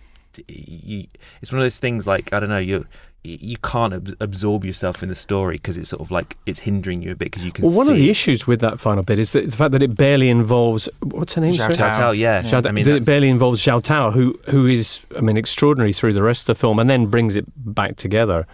[0.48, 1.06] you,
[1.40, 2.86] it's one of those things like I don't know you
[3.24, 7.02] you can't ab- absorb yourself in the story because it's sort of like it's hindering
[7.02, 9.04] you a bit because you can Well, one see of the issues with that final
[9.04, 11.52] bit is that the fact that it barely involves what's her name?
[11.54, 11.72] Zhao?
[11.72, 11.88] Tao.
[11.90, 12.42] Zhao Tao, yeah.
[12.42, 15.92] Zhao, I mean, that it barely involves Zhao Tao, who who is, I mean, extraordinary
[15.92, 18.44] through the rest of the film, and then brings it back together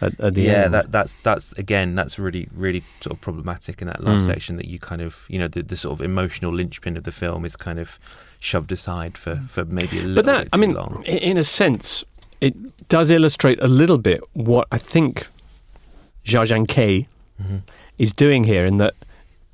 [0.00, 0.74] at, at the yeah, end.
[0.74, 4.26] that that's that's again that's really really sort of problematic in that last Mm.
[4.26, 7.12] section that you kind of you know the, the sort of emotional linchpin of the
[7.12, 7.98] film is kind of
[8.42, 11.04] shoved aside for for maybe a little but that, bit I mean, long.
[11.06, 12.04] in a sense,
[12.40, 12.54] it
[12.88, 15.28] does illustrate a little bit what I think
[16.26, 17.06] Jia Zhangke
[17.42, 17.62] Mhm.
[17.98, 18.94] is doing here, in that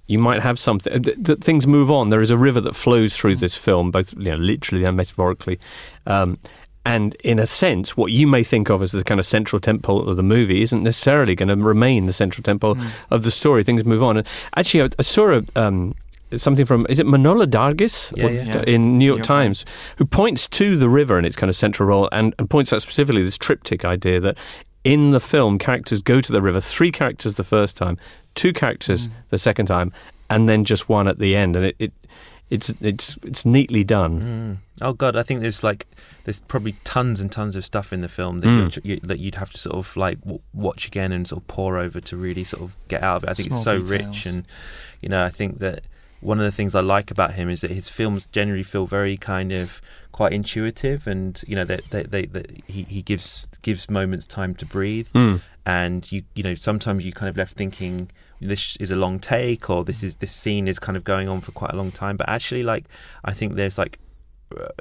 [0.07, 2.09] you might have something that, that things move on.
[2.09, 5.59] There is a river that flows through this film, both you know, literally and metaphorically.
[6.07, 6.38] Um,
[6.87, 10.09] and in a sense, what you may think of as the kind of central temple
[10.09, 12.87] of the movie isn't necessarily going to remain the central temple Mm.
[13.11, 13.62] of the story.
[13.62, 14.16] Things move on.
[14.16, 15.94] And actually, I, I saw a, um,
[16.36, 18.44] something from is it Manohla Dargis Yeah, What- yeah.
[18.46, 18.62] Yeah.
[18.66, 19.64] in New York, New York Times,
[19.96, 22.82] who points to the river and its kind of central role, and, and points out
[22.82, 24.36] specifically this triptych idea that
[24.84, 26.60] in the film, characters go to the river.
[26.60, 27.96] Three characters the first time,
[28.34, 29.12] two characters Mm.
[29.30, 29.92] the second time,
[30.30, 31.56] and then just one at the end.
[31.56, 31.92] And it, it
[32.50, 34.20] it's it's it's neatly done.
[34.80, 34.84] Mm.
[34.86, 35.86] Oh god, I think there's like
[36.24, 38.58] there's probably tons and tons of stuff in the film that Mm.
[38.60, 41.42] you're, tr- you, that you'd have to sort of like w- watch again and sort
[41.42, 43.30] of pour over to really sort of get out of it.
[43.30, 43.90] I think Small it's so details.
[43.90, 44.46] rich, and
[45.02, 45.84] you know, I think that
[46.20, 49.16] one of the things I like about him is that his films generally feel very
[49.16, 49.81] kind of
[50.12, 54.54] quite intuitive, and you know, that they, they, they, he he gives gives moments time
[54.57, 55.40] to breathe, Mm.
[55.64, 59.68] and you you know sometimes you kind of left thinking this is a long take
[59.68, 62.16] or this is this scene is kind of going on for quite a long time
[62.16, 62.85] but actually like
[63.24, 63.98] i think there's like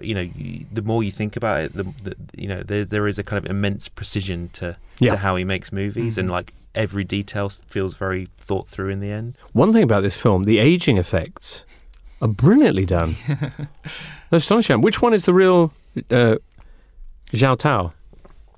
[0.02, 3.08] you know y- the more you think about it the, the you know there there
[3.08, 5.12] is a kind of immense precision to Yeah.
[5.12, 6.32] to how he makes movies and Mhm.
[6.32, 10.44] like every detail feels very thought through in the end One thing about this film,
[10.46, 11.64] the aging effects
[12.22, 13.16] are brilliantly done.
[13.28, 13.68] They're
[14.32, 14.82] astonishing.
[14.82, 15.72] Which one is the real
[16.12, 16.36] uh,
[17.32, 17.94] Zhao Tao?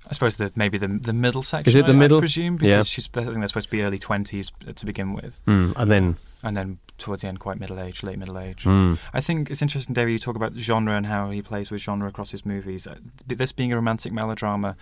[0.10, 1.69] I suppose that maybe the the middle section.
[1.69, 2.82] Is it the I- I presume because Yeah.
[2.84, 3.08] she's.
[3.15, 5.74] I think they're supposed to be early twenties to begin with, Mm.
[5.76, 8.63] And then, and then towards the end, quite middle age, late middle age.
[8.63, 8.98] mm.
[9.13, 10.12] I think it's interesting, David.
[10.13, 12.88] You talk about genre and how he plays with genre across his movies.
[12.88, 12.95] Uh,
[13.28, 14.76] This being a romantic melodrama,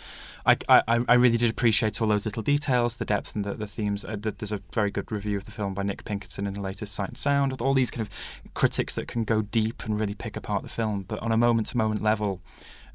[0.46, 3.68] I, I, I really did appreciate all those little details, the depth and the, the
[3.68, 4.06] themes.
[4.06, 6.96] Uh, there's a very good review of the film by Nick Pinkerton in the latest
[6.96, 7.62] Sight and Sound.
[7.62, 8.10] All these kind of
[8.54, 12.02] critics that can go deep and really pick apart the film, but on a moment-to-moment
[12.02, 12.40] level,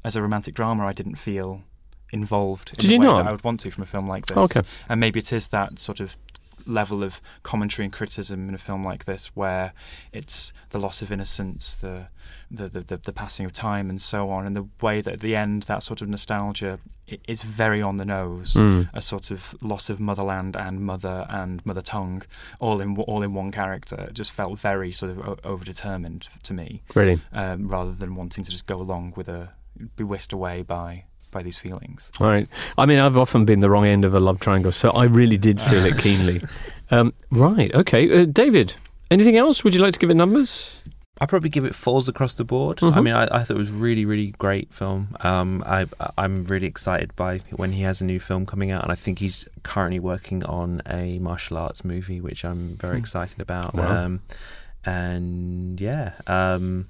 [0.03, 1.61] as a romantic drama, I didn't feel
[2.13, 2.69] involved.
[2.69, 3.13] In Did the you?
[3.15, 4.37] That I would want to from a film like this.
[4.37, 4.61] Okay.
[4.89, 6.15] And maybe it is that sort of
[6.65, 9.73] level of commentary and criticism in a film like this, where
[10.13, 12.07] it's the loss of innocence, the
[12.49, 15.19] the, the, the, the passing of time, and so on, and the way that at
[15.19, 16.79] the end that sort of nostalgia
[17.27, 18.89] is very on the nose, Mm.
[18.93, 22.21] a sort of loss of motherland and mother and mother tongue,
[22.59, 23.95] all in all in one character.
[24.09, 27.19] It just felt very sort of overdetermined to me, Really.
[27.33, 29.49] um, rather than wanting to just go along with a
[29.97, 32.09] be whisked away by by these feelings.
[32.21, 32.47] All right.
[32.77, 35.37] I mean, I've often been the wrong end of a love triangle, so I really
[35.37, 36.41] did feel it keenly.
[36.91, 37.73] Um, right.
[37.75, 38.21] Okay.
[38.21, 38.75] Uh, David,
[39.11, 39.63] anything else?
[39.63, 40.81] Would you like to give it numbers?
[41.21, 42.77] I'd probably give it fours across the board.
[42.79, 42.95] Mhm.
[42.97, 45.15] I mean, I, I thought it was really, really great film.
[45.21, 45.85] Um, I,
[46.17, 49.19] I'm really excited by when he has a new film coming out, and I think
[49.19, 52.99] he's currently working on a martial arts movie, which I'm very Hmm.
[53.01, 53.75] excited about.
[53.75, 54.05] Wow.
[54.05, 54.21] Um,
[54.85, 56.89] and yeah, um,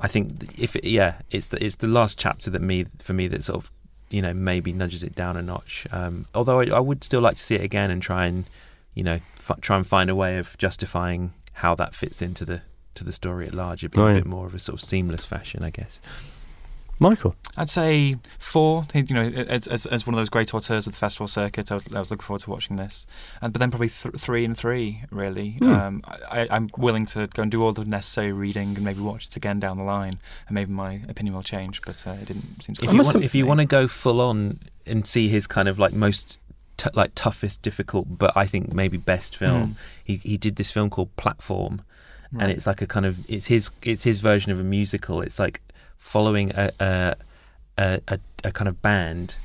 [0.00, 3.28] I think if it, yeah, it's the it's the last chapter that me for me
[3.28, 3.70] that sort of
[4.10, 5.86] you know maybe nudges it down a notch.
[5.92, 8.44] Um, although I, I would still like to see it again and try and
[8.94, 12.62] you know f- try and find a way of justifying how that fits into the
[12.94, 13.84] to the story at large.
[13.84, 14.12] It'd be Right.
[14.12, 16.00] a bit more of a sort of seamless fashion, I guess.
[17.00, 17.34] Michael.
[17.56, 18.86] I'd say four.
[18.94, 21.74] You know, as, as, as one of those great auteurs of the festival circuit, I
[21.74, 23.06] was, I was looking forward to watching this.
[23.40, 25.52] And but then probably th- three and three, really.
[25.60, 25.72] Hmm.
[25.74, 29.26] Um, I, I'm willing to go and do all the necessary reading and maybe watch
[29.26, 31.80] it again down the line, and maybe my opinion will change.
[31.82, 32.84] But uh, it didn't seem to.
[32.84, 35.78] If you want, if you want to go full on and see his kind of
[35.78, 36.36] like most
[36.76, 39.74] t- like toughest, difficult, but I think maybe best film, Mm.
[40.04, 41.80] he he did this film called Platform,
[42.38, 45.22] and it's like a kind of it's his it's his version of a musical.
[45.22, 45.62] It's like
[46.00, 47.14] following a a
[47.78, 49.36] a, a, a kind of band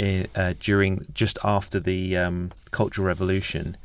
[0.00, 3.76] i uh, during just after the um, Cultural Revolution,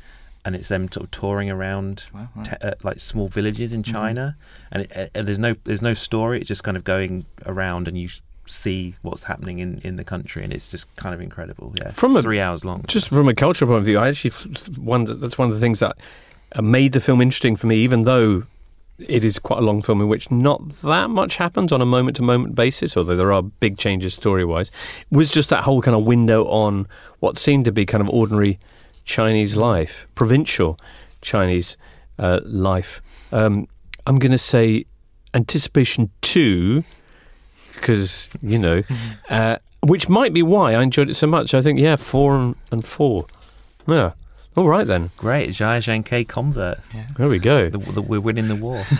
[0.44, 2.44] and it's them sort of touring around Wow, right.
[2.46, 3.92] te- uh, like small villages in Mhm.
[3.92, 4.36] China,
[4.72, 6.38] and, it, uh, and there's no there's no story.
[6.38, 8.08] It's just kind of going around, and you
[8.46, 11.72] see what's happening in, in the country, and it's just kind of incredible.
[11.76, 12.84] Yeah, From It's a- three hours long.
[12.88, 15.54] Just from a cultural point of view, I actually f- f- wonder that's one of
[15.54, 15.96] the things that
[16.56, 18.42] uh, made the film interesting for me, even though
[19.08, 22.16] it is quite a long film in which not that much happens on a moment
[22.16, 24.70] to moment basis, although there are big changes story wise,
[25.10, 26.86] was just that whole kind of window on
[27.20, 28.58] what seemed to be kind of ordinary
[29.04, 30.78] Chinese life, provincial
[31.22, 31.76] Chinese
[32.18, 33.02] uh, life.
[33.32, 33.66] Um,
[34.06, 34.86] I'm going to say
[35.34, 36.84] Anticipation 2,
[37.74, 38.82] because, you know,
[39.30, 41.54] uh, which might be why I enjoyed it so much.
[41.54, 43.26] I think, yeah, four and, and four.
[43.86, 44.12] Yeah.
[44.60, 45.08] All right then.
[45.16, 46.80] Great, Jia Zhangke convert.
[47.16, 47.70] There we go.
[47.70, 48.84] The, the, we're winning the war.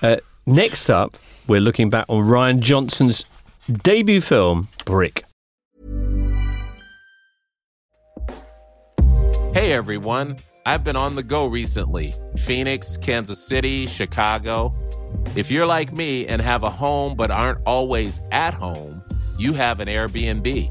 [0.00, 1.16] Uh, next up,
[1.48, 3.24] we're looking back on Rian Johnson's
[3.82, 5.24] debut film, Brick.
[9.52, 14.72] Hey everyone, I've been on the go recently Phoenix, Kansas City, Chicago.
[15.34, 19.02] If you're like me and have a home but aren't always at home,
[19.36, 20.70] you have an Airbnb.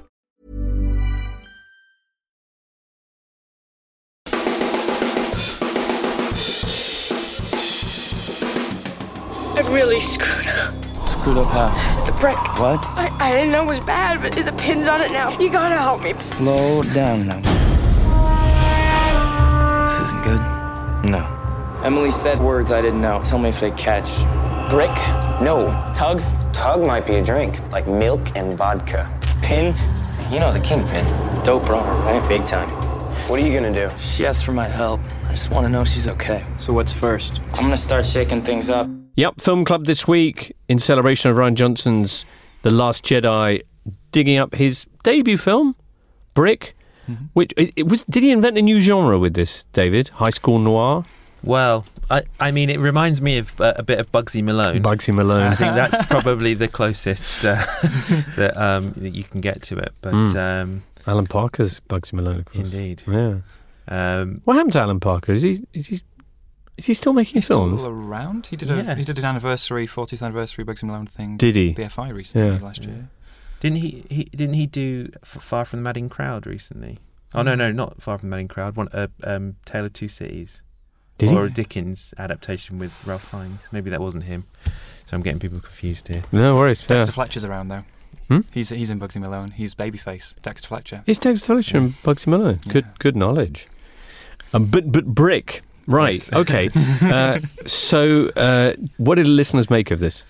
[9.71, 10.73] really screwed up.
[11.07, 12.03] Screwed up how?
[12.03, 12.35] The brick.
[12.59, 12.83] What?
[12.97, 15.37] I, I didn't know it was bad, but the pin's on it now.
[15.39, 16.13] You gotta help me.
[16.19, 17.39] Slow down now.
[19.87, 20.41] This isn't good.
[21.09, 21.81] No.
[21.83, 23.21] Emily said words I didn't know.
[23.21, 24.09] Tell me if they catch.
[24.69, 24.91] Brick?
[25.41, 25.67] No.
[25.95, 26.21] Tug?
[26.53, 29.09] Tug might be a drink, like milk and vodka.
[29.41, 29.73] Pin?
[30.31, 31.05] You know the kingpin.
[31.43, 32.27] Dope runner, right?
[32.27, 32.69] Big time.
[33.27, 33.89] What are you gonna do?
[33.99, 34.99] She asked for my help.
[35.27, 36.43] I just want to know she's okay.
[36.59, 37.39] So what's first?
[37.53, 38.89] I'm gonna start shaking things up.
[39.15, 42.25] Yep, Film Club this week in celebration of Rian Johnson's
[42.61, 43.61] The Last Jedi,
[44.11, 45.75] digging up his debut film,
[46.33, 46.75] Brick.
[47.33, 48.05] Which it, it was?
[48.05, 50.07] Did he invent a new genre with this, David?
[50.09, 51.03] High school noir.
[51.43, 54.81] Well, I, I mean, it reminds me of uh, a bit of Bugsy Malone.
[54.81, 55.47] Bugsy Malone.
[55.47, 57.55] I think that's probably the closest uh,
[58.37, 59.91] that um, that you can get to it.
[59.99, 60.35] But Mm.
[60.61, 62.71] um, Alan Parker's Bugsy Malone, of course.
[62.71, 63.37] indeed, Yeah.
[63.89, 65.33] um, What happened to Alan Parker?
[65.33, 65.99] Is he is he
[66.77, 67.81] is he still making films?
[67.81, 68.47] Still around?
[68.47, 68.95] He did a Yeah.
[68.95, 71.37] he did an anniversary, 40th anniversary Bugsy Malone thing.
[71.37, 71.73] Did he?
[71.73, 72.61] BFI recently Yeah.
[72.61, 73.09] last year.
[73.59, 74.23] didn't he, he?
[74.25, 76.97] Didn't he do Far from the Madding Crowd recently?
[77.33, 78.75] Oh no, no, not Far from the Madding Crowd.
[78.75, 80.63] One, uh, um, Tale of Two Cities,
[81.19, 81.51] Did or he?
[81.51, 83.69] a Dickens adaptation with Ralph Fiennes.
[83.71, 84.43] Maybe that wasn't him.
[85.05, 86.23] So I'm getting people confused here.
[86.31, 86.81] No worries.
[86.89, 86.95] Yeah.
[86.97, 87.83] Dexter Fletcher's around though.
[88.29, 88.39] Hmm?
[88.51, 89.51] He's he's in Bugsy Malone.
[89.51, 90.35] He's Babyface.
[90.41, 91.03] Dexter Fletcher.
[91.05, 92.59] Is Dexter Fletcher and Bugsy Malone?
[92.67, 92.91] Good Yeah.
[92.99, 93.67] good knowledge.
[94.53, 95.61] Um, but but brick.
[95.87, 96.31] Right.
[96.33, 96.69] Okay.
[97.01, 100.23] uh, so uh, what did listeners make of this?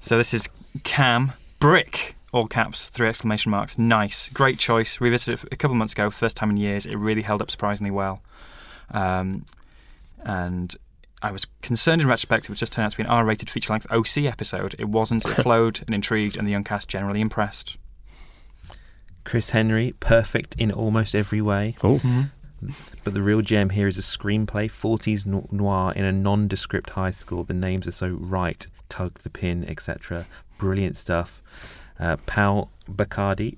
[0.00, 0.48] So this is
[0.82, 2.16] Cam Brick.
[2.32, 3.78] All caps, three exclamation marks.
[3.78, 5.00] Nice, great choice.
[5.00, 6.84] Revisited it a couple of months ago, first time in years.
[6.84, 8.22] It really held up surprisingly well.
[8.90, 9.44] Um,
[10.24, 10.74] and
[11.22, 13.86] I was concerned in retrospect it would just turn out to be an R-rated feature-length
[13.90, 14.74] OC episode.
[14.78, 15.24] It wasn't.
[15.24, 17.76] It flowed and intrigued, and the young cast generally impressed.
[19.24, 21.76] Chris Henry, perfect in almost every way.
[21.82, 22.00] Oh.
[23.04, 27.44] But the real gem here is a screenplay, 40s noir in a nondescript high school.
[27.44, 28.66] The names are so right.
[28.88, 30.26] Tug the pin, etc.
[30.58, 31.42] Brilliant stuff.
[31.98, 33.56] Uh, Pal Bacardi.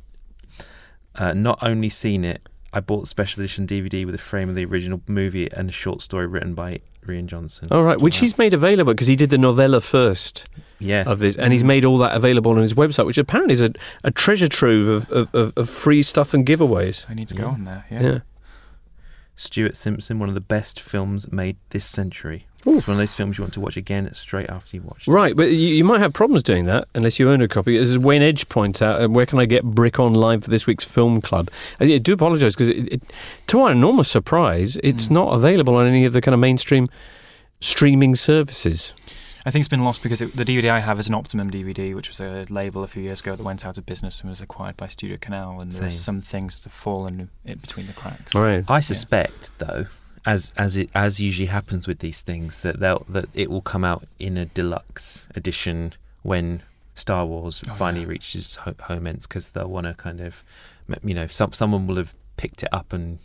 [1.15, 4.55] Uh, not only seen it, I bought the special edition DVD with a frame of
[4.55, 7.69] the original movie and a short story written by Rian Johnson.
[7.71, 8.21] All right, which Wow.
[8.23, 10.47] he's made available because he did the novella first
[10.79, 11.05] Yeah.
[11.07, 13.71] of this, and he's made all that available on his website, which apparently is a,
[14.05, 17.07] a treasure trove of, of, of, of free stuff and giveaways.
[17.09, 17.87] I need to go on there.
[17.91, 18.03] Yeah.
[18.03, 18.19] Yeah.
[19.37, 22.47] Stuart Simpson, one of the best films made this century.
[22.67, 22.79] Ooh.
[22.79, 25.07] It's one of those films you want to watch again straight after you watch.
[25.07, 25.11] it.
[25.13, 27.77] Right, but you, you might have problems doing that unless you own a copy.
[27.77, 30.85] As Wayne Edge points out, uh, where can I get Brick online for this week's
[30.85, 31.49] film club?
[31.81, 33.03] I, I do apologise because, it, it,
[33.49, 35.11] to our enormous surprise, it's Mm.
[35.13, 36.89] not available on any of the kind of mainstream
[37.61, 38.95] streaming services.
[39.47, 41.95] I think it's been lost because it, the DVD I have is an Optimum DVD,
[41.95, 44.41] which was a label a few years ago that went out of business and was
[44.41, 47.93] acquired by Studio Canal, and there are some things that have fallen in between the
[47.93, 48.35] cracks.
[48.35, 48.65] Right.
[48.69, 49.87] I suspect, though,
[50.27, 53.85] as as it as usually happens with these things, that they'll that it will come
[53.85, 55.93] out in a deluxe edition
[56.23, 56.63] when
[56.97, 58.09] Star Wars Oh, finally yeah.
[58.11, 60.43] reaches ho- home ends because they'll want to kind of,
[61.05, 63.21] you know, some someone will have picked it up and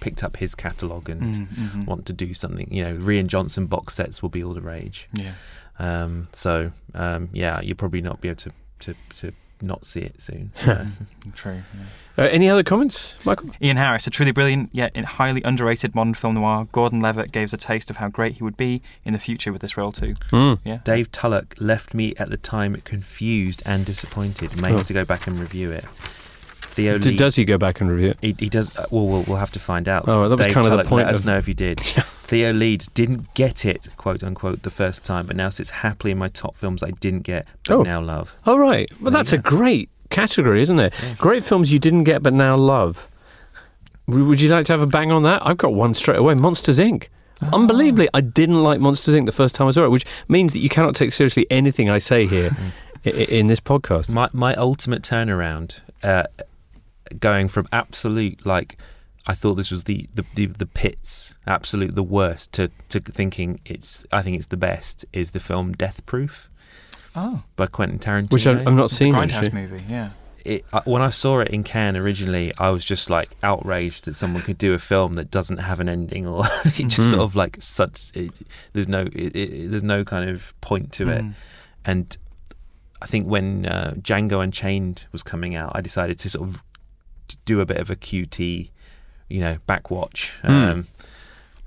[0.00, 1.86] picked up his catalogue and Mm, mhm.
[1.86, 2.66] want to do something.
[2.72, 5.08] You know, Rian Johnson box sets will be all the rage.
[5.12, 5.32] Yeah.
[5.78, 9.32] Um, so um, yeah, you'll probably not be able to to, to
[9.62, 10.52] not see it soon.
[11.34, 11.62] True.
[11.74, 11.84] yeah.
[12.24, 13.50] Uh, any other comments, Michael?
[13.62, 16.66] Ian Harris, a truly brilliant yet highly underrated modern film noir.
[16.72, 19.52] Gordon Levitt gave us a taste of how great he would be in the future
[19.52, 20.16] with this role too.
[20.32, 20.58] Mm.
[20.64, 20.78] Yeah.
[20.84, 24.56] Dave Tullock left me at the time confused and disappointed.
[24.56, 24.78] May Oh.
[24.78, 25.84] have to go back and review it.
[26.80, 28.18] Theo D- does he go back and review it?
[28.20, 28.76] he, he does.
[28.76, 30.04] Uh, well, well, we'll have to find out.
[30.08, 31.80] Oh, that was Dave kind of the point Let us of- know if you did.
[32.30, 36.18] Theo Leeds didn't get it, quote unquote, the first time, but now sits happily in
[36.18, 37.82] my top films I didn't get but Oh.
[37.82, 38.36] now love.
[38.46, 38.88] All right.
[39.00, 40.94] Well, There that's a great category, isn't it?
[41.18, 43.08] Great films you didn't get but now love.
[44.06, 45.44] Would you like to have a bang on that?
[45.46, 47.06] I've got one straight away Monsters, Inc.
[47.42, 47.50] Ah.
[47.52, 49.26] Unbelievably, I didn't like Monsters, Inc.
[49.26, 51.98] the first time I saw it, which means that you cannot take seriously anything I
[51.98, 52.50] say here
[53.04, 54.08] in this podcast.
[54.08, 56.24] My my ultimate turnaround, uh,
[57.18, 58.76] going from absolute like
[59.26, 63.60] I thought this was the the, the, the pits, absolute the worst, to to thinking
[63.64, 66.48] it's I think it's the best is the film Death Proof
[67.16, 68.32] Oh, by Quentin Tarantino.
[68.32, 69.50] Which I, I'm not the Grindhouse actually.
[69.62, 69.84] movie.
[69.88, 70.10] Yeah.
[70.44, 74.14] it, I- when I saw it in Cannes originally, I was just like outraged that
[74.14, 77.10] someone could do a film that doesn't have an ending, or it just Mhm.
[77.10, 78.12] sort of like such.
[78.14, 78.30] It,
[78.72, 81.22] there's no, it, it, there's no kind of point to it.
[81.24, 81.34] Mm.
[81.84, 82.16] And
[83.02, 86.62] I think when uh, Django Unchained was coming out, I decided to sort of
[87.44, 88.70] do a bit of a QT,
[89.28, 90.30] you know, backwatch.
[90.42, 90.48] Hmm.
[90.50, 90.86] Um,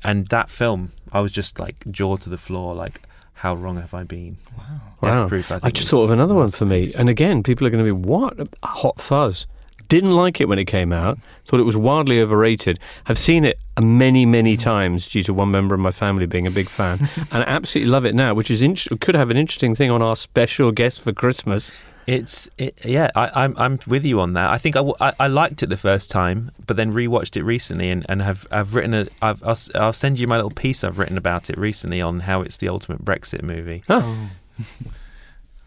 [0.03, 3.01] and that film, I was just like jaw to the floor, like,
[3.35, 4.37] how wrong have I been?
[4.57, 4.81] Wow.
[5.01, 5.27] Wow.
[5.27, 6.81] Proof, I, I just thought of another one for me.
[6.81, 6.95] masterpiece.
[6.99, 8.37] And again, people are going to be, what?
[8.63, 9.47] Hot Fuzz.
[9.89, 11.19] Didn't like it when it came out.
[11.45, 12.79] Thought it was wildly overrated.
[13.03, 16.51] Have seen it many, many times due to one member of my family being a
[16.51, 18.33] big fan, and I absolutely love it now.
[18.33, 21.71] Which is int- could have an interesting thing on our special guest for Christmas.
[22.05, 24.51] It's it, yeah, I, I'm I'm with you on that.
[24.51, 28.05] I think I I liked it the first time, but then rewatched it recently and,
[28.09, 31.17] and have I've written a I've I'll, I'll send you my little piece I've written
[31.17, 33.83] about it recently on how it's the ultimate Brexit movie.
[33.87, 34.29] Oh.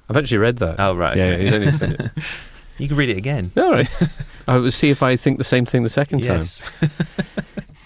[0.09, 0.77] I've actually read that.
[0.79, 1.45] Oh right, Yeah, okay.
[1.45, 2.11] yeah, he's only said it.
[2.79, 3.51] you can read it again.
[3.57, 3.89] All right.
[4.49, 6.71] I will see if I think the same thing the second Yes.
[6.81, 6.91] time.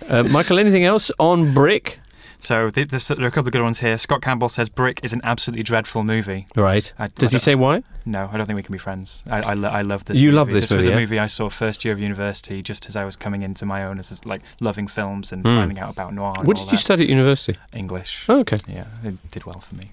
[0.09, 2.01] Uh, Michael, anything else on Brick?
[2.43, 3.97] So th- there's, there are a couple of good ones here.
[3.99, 6.47] Scott Campbell says Brick is an absolutely dreadful movie.
[6.57, 6.93] Right.
[6.99, 7.82] I- Does I he say why?
[8.07, 9.22] No, I don't think we can be friends.
[9.28, 10.18] I, I, lo- I love this.
[10.18, 10.36] You movie.
[10.38, 12.97] love this This was movie, a movie I saw first year of university, just as
[12.97, 15.57] I was coming into my own as like loving films and Mm.
[15.57, 16.32] finding out about noir.
[16.38, 16.78] and What did you that.
[16.78, 17.59] study at university?
[17.74, 18.24] English.
[18.28, 18.59] Oh, okay.
[18.66, 19.91] Yeah, it did well for me.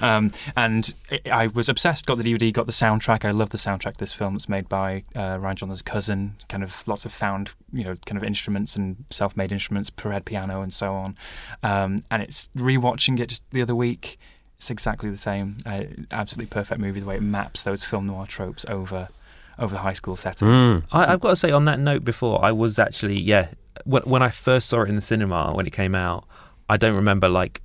[0.00, 0.94] um, and
[1.26, 2.04] I I was obsessed.
[2.04, 3.24] Got the DVD, got the soundtrack.
[3.24, 3.96] I love the soundtrack.
[3.96, 6.34] This film it's made by uh, Rian Johnson's cousin.
[6.50, 10.62] Kind of lots of found, you know, kind of instruments and self-made instruments, per piano
[10.62, 11.16] and so on.
[11.62, 14.18] Um, and it's rewatching it the other week.
[14.56, 15.56] It's exactly the same.
[15.64, 17.00] Uh, absolutely perfect movie.
[17.00, 19.08] The way it maps those film noir tropes over
[19.58, 20.48] over the high school setting.
[20.48, 20.84] Mm.
[20.90, 23.50] I, I've got to say, on that note, before I was actually, yeah,
[23.84, 26.24] when, when I first saw it in the cinema when it came out,
[26.68, 27.60] I don't remember like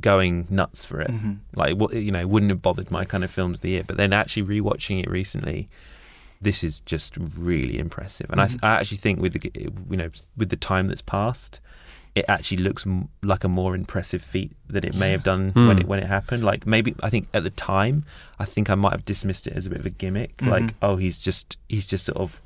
[0.00, 1.10] going nuts for it.
[1.10, 1.38] Mhm.
[1.54, 3.84] Like, what you know, wouldn't have bothered my kind of films of the year.
[3.86, 5.68] But then actually rewatching it recently,
[6.40, 8.28] this is just really impressive.
[8.30, 11.60] And I, th- I actually think with the you know with the time that's passed.
[12.14, 15.76] It actually looks m- like a more impressive feat than it may have done when
[15.76, 15.80] Hmm.
[15.82, 16.42] it when it happened.
[16.42, 18.04] Like maybe I think at the time,
[18.40, 20.36] I think I might have dismissed it as a bit of a gimmick.
[20.38, 20.48] Mhm.
[20.50, 22.42] Like, oh, he's just he's just sort of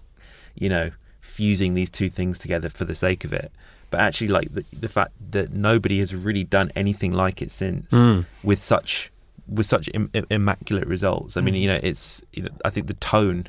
[0.54, 0.90] you know,
[1.22, 3.50] fusing these two things together for the sake of it.
[3.90, 7.90] But actually, like the, the fact that nobody has really done anything like it since,
[7.92, 8.26] Mm.
[8.42, 9.10] with such
[9.48, 11.36] with such Im- im- immaculate results.
[11.36, 11.60] I mean, Mm.
[11.60, 13.46] you know, it's you know, I think the tone,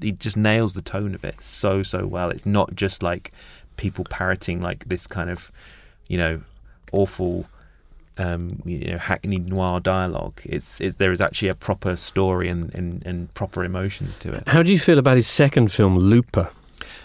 [0.00, 2.30] he just nails the tone of it so so well.
[2.30, 3.32] It's not just like
[3.76, 5.50] people parroting like this kind of,
[6.08, 6.40] you know,
[6.92, 7.46] awful.
[8.20, 10.40] Um, you know, hackneyed noir dialogue.
[10.44, 14.42] It's, it's there is actually a proper story and, and, and proper emotions to it.
[14.48, 16.50] How do you feel about his second film, Looper?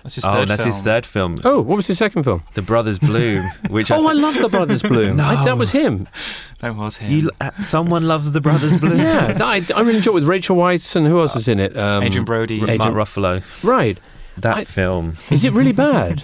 [0.03, 0.83] That's his oh, third that's his film.
[0.83, 1.39] third film.
[1.45, 2.43] Oh, what was his second film?
[2.55, 5.15] The Brothers Bloom, which oh, I love The Brothers Bloom.
[5.17, 5.23] No.
[5.23, 6.07] I- that was him.
[6.59, 7.11] That was him.
[7.11, 8.97] you, uh, someone loves The Brothers Bloom.
[8.97, 11.77] Yeah, I, I really enjoyed it with Rachel Weisz and who else is in it?
[11.77, 12.61] Um, Adrien Brody.
[12.61, 13.43] Mark Ruffalo.
[13.65, 13.97] Right.
[14.37, 15.17] That I- film.
[15.29, 16.23] Is it really bad?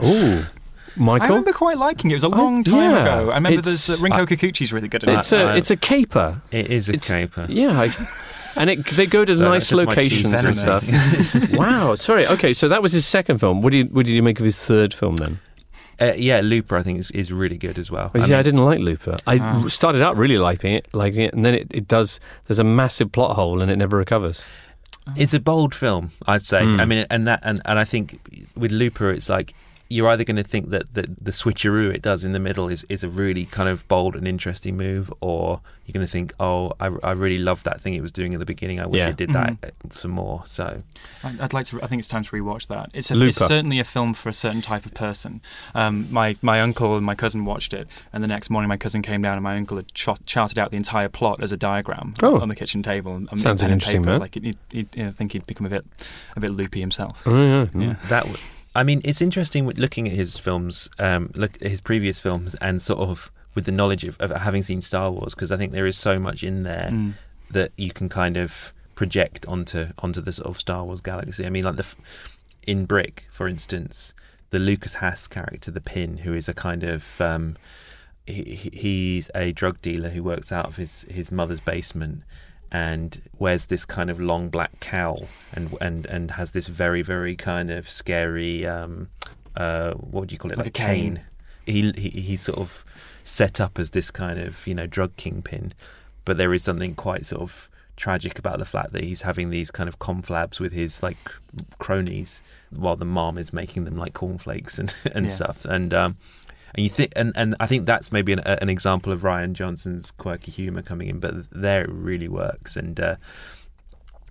[0.00, 0.50] oh,
[0.96, 1.24] Michael?
[1.24, 2.14] I remember quite liking it.
[2.14, 3.30] It was a long time yeah, ago.
[3.30, 5.40] I remember it's- there's uh, Rinko Kikuchi's really good at It's it.
[5.40, 6.42] a I- it's a caper.
[6.50, 7.46] It is a It's- caper.
[7.48, 7.86] Yeah, I,
[8.56, 11.52] and it, they go to So nice that's just my teeth locations and stuff.
[11.58, 12.26] wow, sorry.
[12.26, 13.62] Okay, so that was his second film.
[13.62, 15.40] What did you, what did you make of his third film then?
[16.00, 18.10] Uh, yeah, Looper, I think, is, is really good as well.
[18.14, 19.18] Well, I see, I, didn't like Looper.
[19.26, 19.68] I Ah.
[19.68, 22.20] started out really liking it, liking it, and then it, it does.
[22.46, 24.42] There's a massive plot hole, and it never recovers.
[25.16, 26.62] it's a bold film, I'd say.
[26.62, 26.80] Mm.
[26.80, 28.18] I mean, and that, and, and I think
[28.56, 29.52] with Looper, it's like
[29.92, 32.86] you're either going to think that the, the switcheroo it does in the middle is,
[32.88, 36.72] is a really kind of bold and interesting move, or you're going to think, oh,
[36.78, 38.78] I, I really love that thing it was doing at the beginning.
[38.80, 39.08] I wish Yeah.
[39.08, 40.42] it did that uh, some more.
[40.46, 40.84] So
[41.24, 41.82] I- I'd like to.
[41.82, 42.90] I think it's time to rewatch that.
[42.94, 45.40] It's, a, it's certainly a film for a certain type of person.
[45.74, 49.02] Um, my my uncle and my cousin watched it, and the next morning my cousin
[49.02, 52.14] came down and my uncle had ch- charted out the entire plot as a diagram
[52.22, 52.38] Oh.
[52.40, 53.16] on the kitchen table.
[53.16, 54.12] And, and Sounds pen an interesting paper.
[54.12, 54.20] man.
[54.20, 55.84] Like he'd, he'd, you know, think he'd become a bit
[56.36, 57.22] a bit loopy himself.
[57.26, 57.94] Oh yeah, Yeah.
[58.08, 58.38] that w-
[58.74, 62.54] I mean, it's interesting with looking at his films, um, look at his previous films,
[62.56, 65.72] and sort of with the knowledge of, of having seen Star Wars, because I think
[65.72, 67.14] there is so much in there Mm.
[67.50, 71.44] that you can kind of project onto onto the sort of Star Wars galaxy.
[71.46, 71.86] I mean, like the
[72.66, 74.14] in Brick, for instance,
[74.50, 77.56] the Lukas Haas character, the Pin, who is a kind of um,
[78.26, 82.22] he, he- he's a drug dealer who works out of his his mother's basement
[82.72, 87.34] and wears this kind of long black cowl and and and has this very very
[87.36, 89.08] kind of scary um
[89.56, 91.22] uh what do you call it Like like, a cane.
[91.66, 92.84] He, he he's sort of
[93.24, 95.72] set up as this kind of you know drug kingpin
[96.24, 99.70] but there is something quite sort of tragic about the fact that he's having these
[99.70, 101.18] kind of conflabs with his like
[101.78, 105.32] cronies while the mom is making them like cornflakes and and Yeah.
[105.32, 106.16] stuff and um
[106.74, 110.10] and you think and, and I think that's maybe an, an example of Rian Johnson's
[110.12, 112.76] quirky humor coming in but there it really works.
[112.76, 113.16] And uh,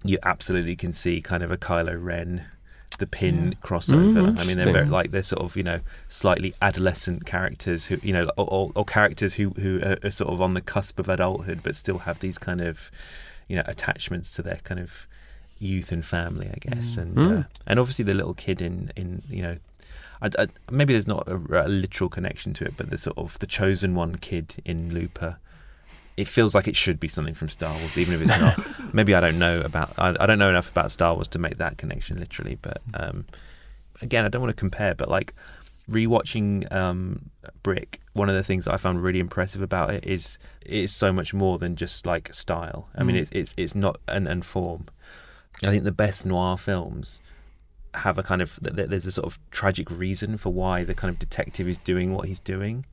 [0.04, 2.46] you absolutely can see kind of a Kylo Ren
[2.98, 4.14] the pin crossover.
[4.34, 5.80] Mm, I mean they're very, like they're sort of you know
[6.10, 10.34] slightly adolescent characters who you know or, or, or characters who who are, are sort
[10.34, 12.92] of on the cusp of adulthood but still have these kind of
[13.48, 15.08] you know attachments to their kind of
[15.60, 16.98] youth and family I guess.
[16.98, 17.40] And Mm.
[17.40, 19.58] uh, and obviously the little kid in in you know
[20.22, 23.40] I, I, maybe there's not a, a literal connection to it but the sort of
[23.40, 25.38] the chosen one kid in Looper
[26.18, 28.60] it feels like it should be something from Star Wars even if it's not.
[28.94, 31.58] Maybe I don't know about I, I don't know enough about Star Wars to make
[31.58, 33.26] that connection literally but um
[34.02, 35.34] again I don't want to compare but like
[35.90, 37.30] rewatching um
[37.64, 40.94] Brick one of the things that I found really impressive about it is it is
[40.94, 42.90] so much more than just like style.
[42.96, 43.20] I mean Mm.
[43.22, 44.88] it's it's it's not and, and form.
[45.64, 47.20] I think the best noir films
[47.96, 50.94] have a kind of th- th- there's a sort of tragic reason for why the
[50.94, 52.86] kind of detective is doing what he's doing.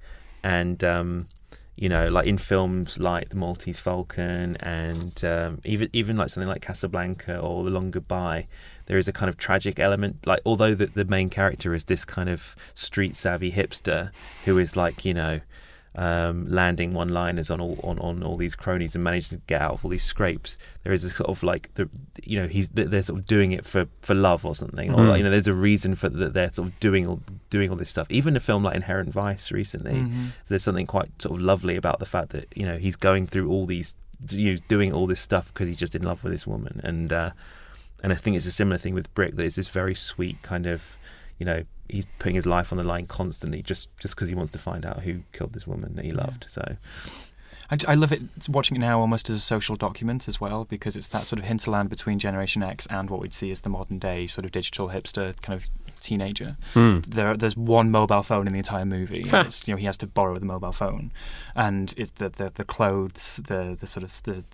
[0.42, 1.28] And um
[1.76, 6.48] you know like in films like the Maltese Falcon and um, even even like something
[6.48, 8.48] like Casablanca or The Long Goodbye
[8.86, 10.26] there is a kind of tragic element.
[10.26, 14.10] Like although the, the main character is this kind of street savvy hipster
[14.44, 15.40] who is like you know
[15.96, 19.72] um, landing one-liners on all on, on all these cronies and managing to get out
[19.72, 20.58] of all these scrapes.
[20.84, 21.88] There is a sort of like the
[22.24, 25.18] you know he's they're sort of doing it for, for love or something, or Mm.
[25.18, 27.20] you know there's a reason for that they're sort of doing all
[27.50, 28.06] doing all this stuff.
[28.10, 30.28] Even a film like Inherent Vice recently, Mhm.
[30.48, 33.48] there's something quite sort of lovely about the fact that you know he's going through
[33.50, 33.96] all these
[34.30, 37.12] you know, doing all this stuff because he's just in love with this woman and
[37.12, 37.30] uh,
[38.02, 40.66] and I think it's a similar thing with Brick that it's this very sweet kind
[40.66, 40.82] of
[41.38, 44.52] you know he's putting his life on the line constantly just just because he wants
[44.52, 46.76] to find out who killed this woman that he loved so
[47.70, 50.64] I, I love it it's watching it now almost as a social document as well
[50.64, 53.68] because it's that sort of hinterland between Generation X and what we'd see as the
[53.70, 55.66] modern day sort of digital hipster kind of
[56.00, 56.56] teenager.
[56.74, 57.00] Hmm.
[57.00, 59.22] There, there's one mobile phone in the entire movie.
[59.32, 61.10] and it's, you know, he has to borrow the mobile phone,
[61.54, 64.44] and it's the the, the clothes, the the sort of the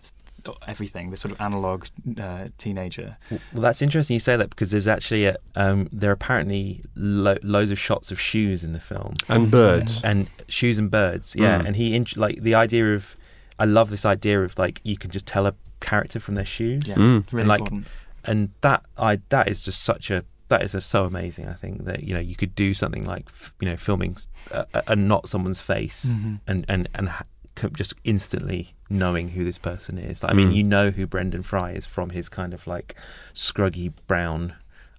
[0.67, 1.87] everything, the sort of analog
[2.21, 3.17] uh, teenager.
[3.31, 7.37] well that's interesting you say that because there's actually a, um, there are apparently lo-
[7.43, 10.03] loads of shots of shoes in the film And birds.
[10.03, 11.67] and shoes and birds yeah Mm.
[11.67, 13.17] and he int- like the idea of
[13.59, 16.85] I love this idea of like you can just tell a character from their shoes
[16.87, 17.25] Yeah, Mm.
[17.33, 17.89] really and like important.
[18.25, 21.49] and that I that is just such a that is just so amazing.
[21.49, 24.27] I think that you know you could do something like f- you know filming s-
[24.51, 26.41] a, a, a not someone's face Mhm.
[26.47, 27.32] and and and ha- co-
[27.73, 30.23] just instantly knowing who this person is.
[30.23, 30.55] Like, I mean, Mm.
[30.57, 32.95] you know who Brendan Frye is from his kind of like
[33.35, 34.55] scruggy brown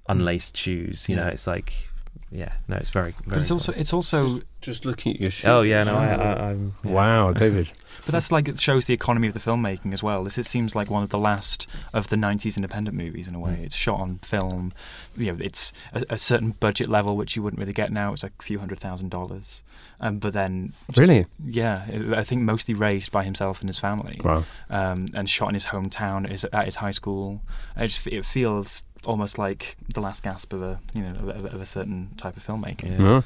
[0.09, 1.07] unlaced shoes.
[1.09, 1.89] You know, it's like
[2.33, 3.11] yeah, no, it's very.
[3.11, 5.45] very But it's also it's also Just looking at your shoes.
[5.47, 6.91] oh yeah, no, I, I, I'm yeah.
[6.91, 7.71] Wow, David.
[8.05, 10.25] But that's like it shows the economy of the filmmaking as well.
[10.25, 13.39] This it seems like one of the last of the '90s independent movies in a
[13.39, 13.61] way.
[13.63, 14.73] It's shot on film.
[15.15, 18.11] You know, it's a, a certain budget level which you wouldn't really get now.
[18.11, 19.63] It's like a few hundred thousand dollars.
[20.01, 21.25] Um, but then, just- Really?
[21.45, 24.43] yeah, I think mostly raised by himself and his family, Wow.
[24.69, 27.41] um, and shot in his hometown, his, at his high school.
[27.77, 31.61] It, just, it feels almost like the last gasp of a you know of, of
[31.61, 32.99] a certain type of filmmaking.
[32.99, 33.05] Yeah.
[33.05, 33.21] Yeah.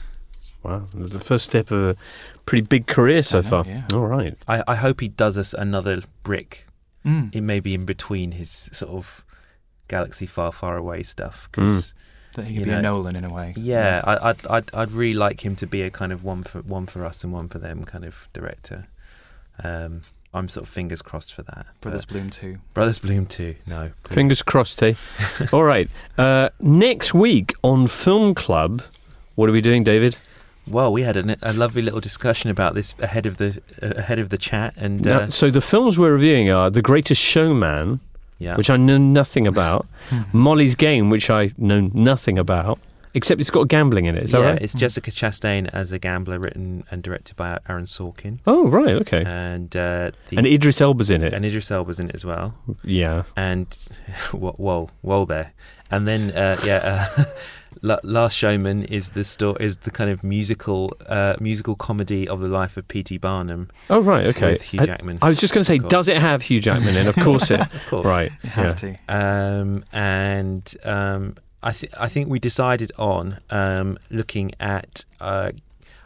[0.63, 0.87] Wow.
[0.93, 1.95] The first step of a
[2.45, 3.65] pretty big career so know, far.
[3.65, 3.83] yeah.
[3.93, 4.35] All right.
[4.47, 6.65] I, I hope he does us another brick.
[7.05, 7.33] Mm.
[7.33, 9.23] It may be in between his sort of
[9.87, 11.93] galaxy far, far away stuff because.
[12.33, 13.53] That he you could be know, a Nolan in a way.
[13.57, 16.61] Yeah, I, I'd, I'd I'd really like him to be a kind of one for
[16.61, 18.87] one for us and one for them kind of director.
[19.63, 20.01] Um,
[20.33, 21.65] I'm sort of fingers crossed for that.
[21.81, 22.57] Brothers but- Bloom too.
[22.73, 23.55] Brothers Bloom too.
[23.65, 24.13] No, please.
[24.15, 24.93] Fingers crossed, eh?
[25.53, 25.89] All right.
[26.17, 28.83] Uh, next week on Film Club,
[29.35, 30.17] what are we doing, David?
[30.69, 34.19] Well, we had a, a lovely little discussion about this ahead of the uh, ahead
[34.19, 38.01] of the chat, and Now, uh, so the films we're reviewing are The Greatest Showman,
[38.37, 39.87] yeah, which I know nothing about,
[40.33, 42.79] Molly's Game, which I know nothing about,
[43.17, 44.23] except it's got gambling in it.
[44.23, 44.61] Is that yeah, right?
[44.61, 48.95] it's Jessica Chastain as a gambler, written and directed by Aaron Sorkin, Oh, right.
[49.03, 49.23] Okay.
[49.25, 51.33] and uh, the, and Idris Elba's in it.
[51.33, 52.55] and Idris Elba's in it as well.
[52.83, 53.23] yeah.
[53.35, 53.67] and
[54.31, 55.53] whoa, whoa, whoa there.
[55.89, 57.25] And then, uh, yeah, uh,
[58.03, 62.47] Last Showman is the sto- is the kind of musical uh, musical comedy of the
[62.47, 63.19] life of P.T.
[63.19, 63.69] Barnum.
[63.89, 64.25] Oh, right.
[64.27, 64.53] Okay.
[64.53, 66.95] With Hugh I- Jackman, I, was just going to say, does it have Hugh Jackman
[66.97, 67.07] in?
[67.07, 67.59] Of course it.
[67.73, 68.05] Of course.
[68.05, 68.31] Right.
[68.43, 68.97] It has yeah.
[69.07, 69.61] to.
[69.61, 75.05] Um, and um, I think I think we decided on um, looking at.
[75.19, 75.51] Uh,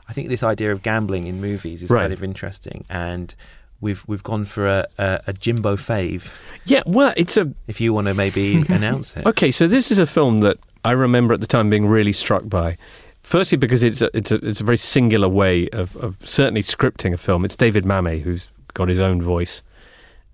[0.08, 2.02] I think this idea of gambling in movies is Right.
[2.02, 3.34] kind of interesting, and
[3.80, 6.32] we've we've gone for a, a, a Jimbo fave.
[6.66, 6.84] Yeah.
[6.86, 10.06] Well, it's a If you want to maybe announce it, Okay, so this is a
[10.06, 12.78] film that I remember at the time being really struck by.
[13.24, 17.14] Firstly, because it's a, it's a, it's a very singular way of, of certainly scripting
[17.14, 17.45] a film.
[17.45, 19.62] It's David Mamet who's got his own voice.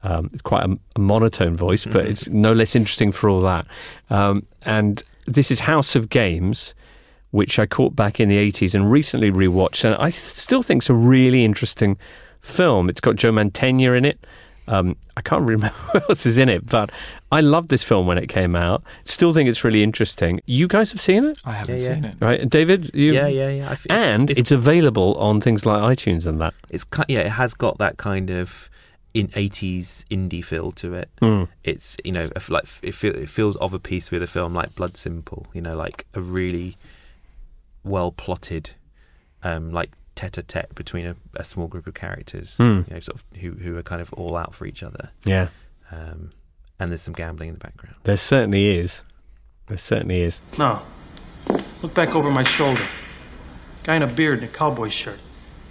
[0.03, 3.65] Um, it's quite a, a monotone voice, but it's no less interesting for all that.
[4.09, 6.75] Um, and this is House of Games,
[7.31, 9.83] which I caught back in the 80s and recently rewatched.
[9.85, 11.97] And I still think it's a really interesting
[12.41, 12.89] film.
[12.89, 14.25] It's got Joe Mantegna in it.
[14.69, 16.91] Um, I can't remember who else is in it, but
[17.31, 18.83] I loved this film when it came out.
[19.05, 20.39] Still think it's really interesting.
[20.45, 21.93] You guys have seen it, I haven't Yeah, yeah.
[21.95, 22.15] seen it.
[22.19, 22.39] right?
[22.39, 23.13] And David, you?
[23.13, 23.69] yeah, yeah, yeah.
[23.69, 26.53] I f- And it's, available on things like iTunes and that.
[26.69, 28.69] it's ki- yeah, it has got that kind of
[29.19, 31.09] in eighties indie feel to it.
[31.21, 31.47] Mm.
[31.63, 34.75] It's you know like it, feel, it feels of a piece with a film like
[34.75, 35.47] Blood Simple.
[35.53, 36.75] You know, like a really
[37.83, 38.71] well plotted,
[39.43, 42.57] um, like tete-a-tete between a, a small group of characters.
[42.57, 42.87] Mm.
[42.87, 45.09] You know, sort of who who are kind of all out for each other.
[45.25, 45.47] Yeah,
[45.91, 46.31] Um,
[46.79, 47.95] and there's some gambling in the background.
[48.03, 49.01] there certainly is.
[49.67, 50.41] There certainly is.
[50.59, 50.81] No.
[51.81, 52.85] Look back over my shoulder.
[53.83, 55.19] Guy in a beard and a cowboy shirt.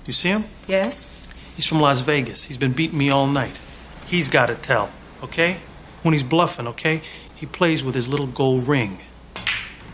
[0.07, 0.45] You see him?
[0.67, 1.11] Yes?
[1.57, 2.45] He's from Las Vegas.
[2.45, 3.59] He's been beating me all night.
[4.07, 4.91] He's got to tell,
[5.23, 5.57] okay?
[6.03, 7.01] When he's bluffing, okay?
[7.35, 8.99] He plays with his little gold ring.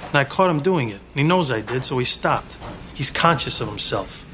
[0.08, 1.00] And I caught him doing it.
[1.00, 2.58] And he knows I did, so he stopped.
[2.94, 4.26] He's conscious of himself.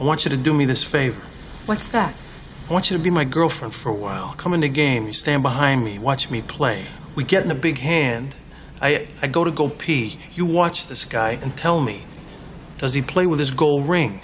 [0.00, 1.22] I want you to do me this favor.
[1.66, 2.14] What's that?
[2.68, 4.34] I want you to be my girlfriend for a while.
[4.34, 5.06] Come in the game.
[5.06, 5.98] You stand behind me.
[5.98, 6.84] Watch me play.
[7.14, 8.34] We get in a big hand.
[8.82, 10.18] I, I go to go pee.
[10.34, 12.04] You watch this guy and tell me,
[12.76, 14.20] does he play with his gold ring?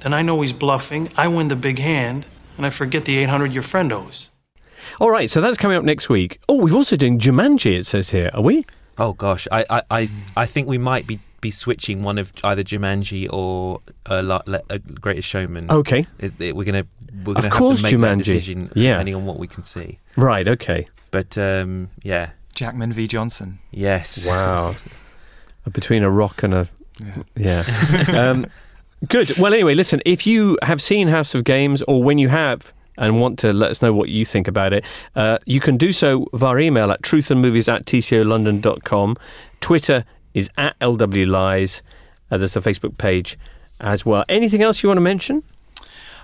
[0.00, 1.10] Then I know he's bluffing.
[1.16, 2.26] I win the big hand,
[2.56, 4.30] and I forget the 800 your friend owes.
[4.98, 6.40] All right, so that's coming up next week.
[6.48, 8.30] Oh, we're also doing Jumanji, it says here.
[8.34, 8.64] Are we?
[8.98, 12.62] Oh gosh, I I, I, I think we might be, be switching one of either
[12.62, 13.80] Jumanji or
[14.10, 15.70] uh, La- Le- uh, Greatest Showman.
[15.70, 16.06] Okay.
[16.18, 16.86] Is- it- we're gonna
[17.24, 18.92] we're Of gonna course have to make that decision Yeah.
[18.92, 19.98] depending on what we can see.
[20.16, 20.86] Right, okay.
[21.10, 23.58] But um, yeah, Jackman v Johnson.
[23.70, 24.26] yes.
[24.26, 24.74] Wow.
[25.72, 26.68] Between a rock and a.
[27.36, 27.64] Yeah.
[28.08, 28.30] Yeah.
[28.30, 28.46] um,
[29.08, 29.36] good.
[29.38, 33.20] Well, anyway, listen, if you have seen House of Games or when you have and
[33.20, 34.84] want to let us know what you think about it,
[35.16, 39.16] uh, you can do so via email at truthandmovies at tcolondon.com.
[39.60, 41.82] Twitter is at LWLies.
[42.30, 43.38] Uh, there's the Facebook page
[43.80, 44.24] as well.
[44.28, 45.42] Anything else you want to mention?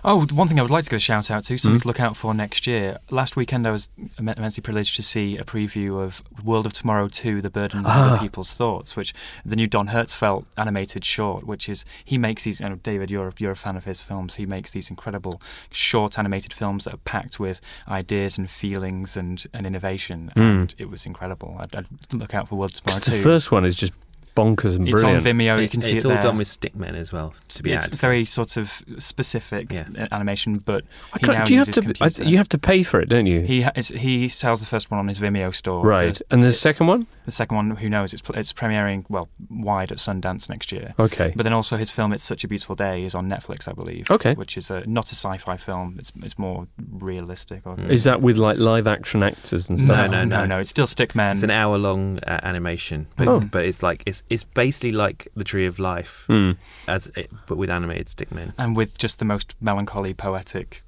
[0.08, 1.82] Oh, one thing I would like to give a shout out to, something Mm.
[1.82, 2.98] to look out for next year.
[3.10, 3.90] Last weekend, I was
[4.20, 8.10] immensely privileged to see a preview of World of Tomorrow 2, The Burden of Ah.
[8.12, 9.12] Other People's Thoughts, which
[9.44, 13.32] the new Don Hertzfeldt animated short, which is, he makes these, you know, David, you're,
[13.38, 15.42] you're a fan of his films, he makes these incredible
[15.72, 20.40] short animated films that are packed with ideas and feelings and, and innovation, Mm.
[20.60, 21.56] and it was incredible.
[21.58, 23.10] I'd, I'd look out for World of Tomorrow 2.
[23.10, 23.92] the first one is just
[24.36, 25.24] bonkers and It's on brilliant.
[25.24, 26.22] Vimeo, you It- can see it's it all there.
[26.22, 27.34] done with stickmen as well.
[27.48, 27.98] To be it's added.
[27.98, 29.86] very sort of specific Yeah.
[29.98, 30.84] uh, animation, but
[31.20, 31.94] he now do you have to?
[32.00, 33.40] I, you have to pay for it, don't you?
[33.40, 35.84] He ha- he sells the first one on his Vimeo store.
[35.84, 36.14] right.
[36.14, 37.06] The, And the second one?
[37.24, 38.14] the second one, who knows?
[38.14, 40.94] It's it's premiering well wide at Sundance next year.
[40.98, 41.32] Okay.
[41.34, 44.10] But then also his film "It's Such a Beautiful Day" is on Netflix, I believe.
[44.10, 44.34] Okay.
[44.34, 45.96] Which is a, not a sci-fi film.
[45.98, 46.66] It's it's more
[47.00, 47.62] realistic.
[47.66, 49.88] Or, Is that with like live action actors and stuff?
[49.96, 50.10] no, stuff?
[50.12, 51.32] no, no, no, It's still Stickman.
[51.32, 53.40] It's an hour long uh, animation, but Oh.
[53.40, 56.52] but it's like it's it's basically like the Tree of Life, Hmm.
[56.88, 58.52] as it, but with animated stickmen.
[58.58, 60.82] and with just the most melancholy, poetic,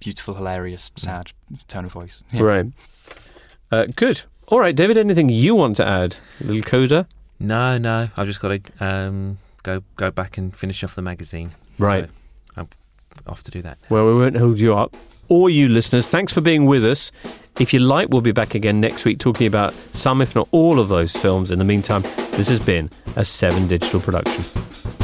[0.00, 1.32] beautiful, hilarious, sad
[1.68, 2.22] tone of voice.
[2.32, 2.42] Yeah.
[2.42, 2.66] Right.
[3.72, 4.22] Uh, good.
[4.48, 4.98] All right, David.
[4.98, 6.16] Anything you want to add?
[6.40, 7.08] little coda.
[7.40, 11.50] No, no, I've just got to um, go go back and finish off the magazine.
[11.78, 12.08] Right.
[12.54, 12.68] So I'm
[13.26, 13.78] off to do that.
[13.88, 14.96] Well, we won't hold you up.
[15.28, 17.10] Or you listeners, thanks for being with us.
[17.58, 20.80] If you like, we'll be back again next week talking about some, if not all,
[20.80, 21.50] of those films.
[21.50, 22.02] In the meantime,
[22.32, 25.03] this has been a Seven Digital production.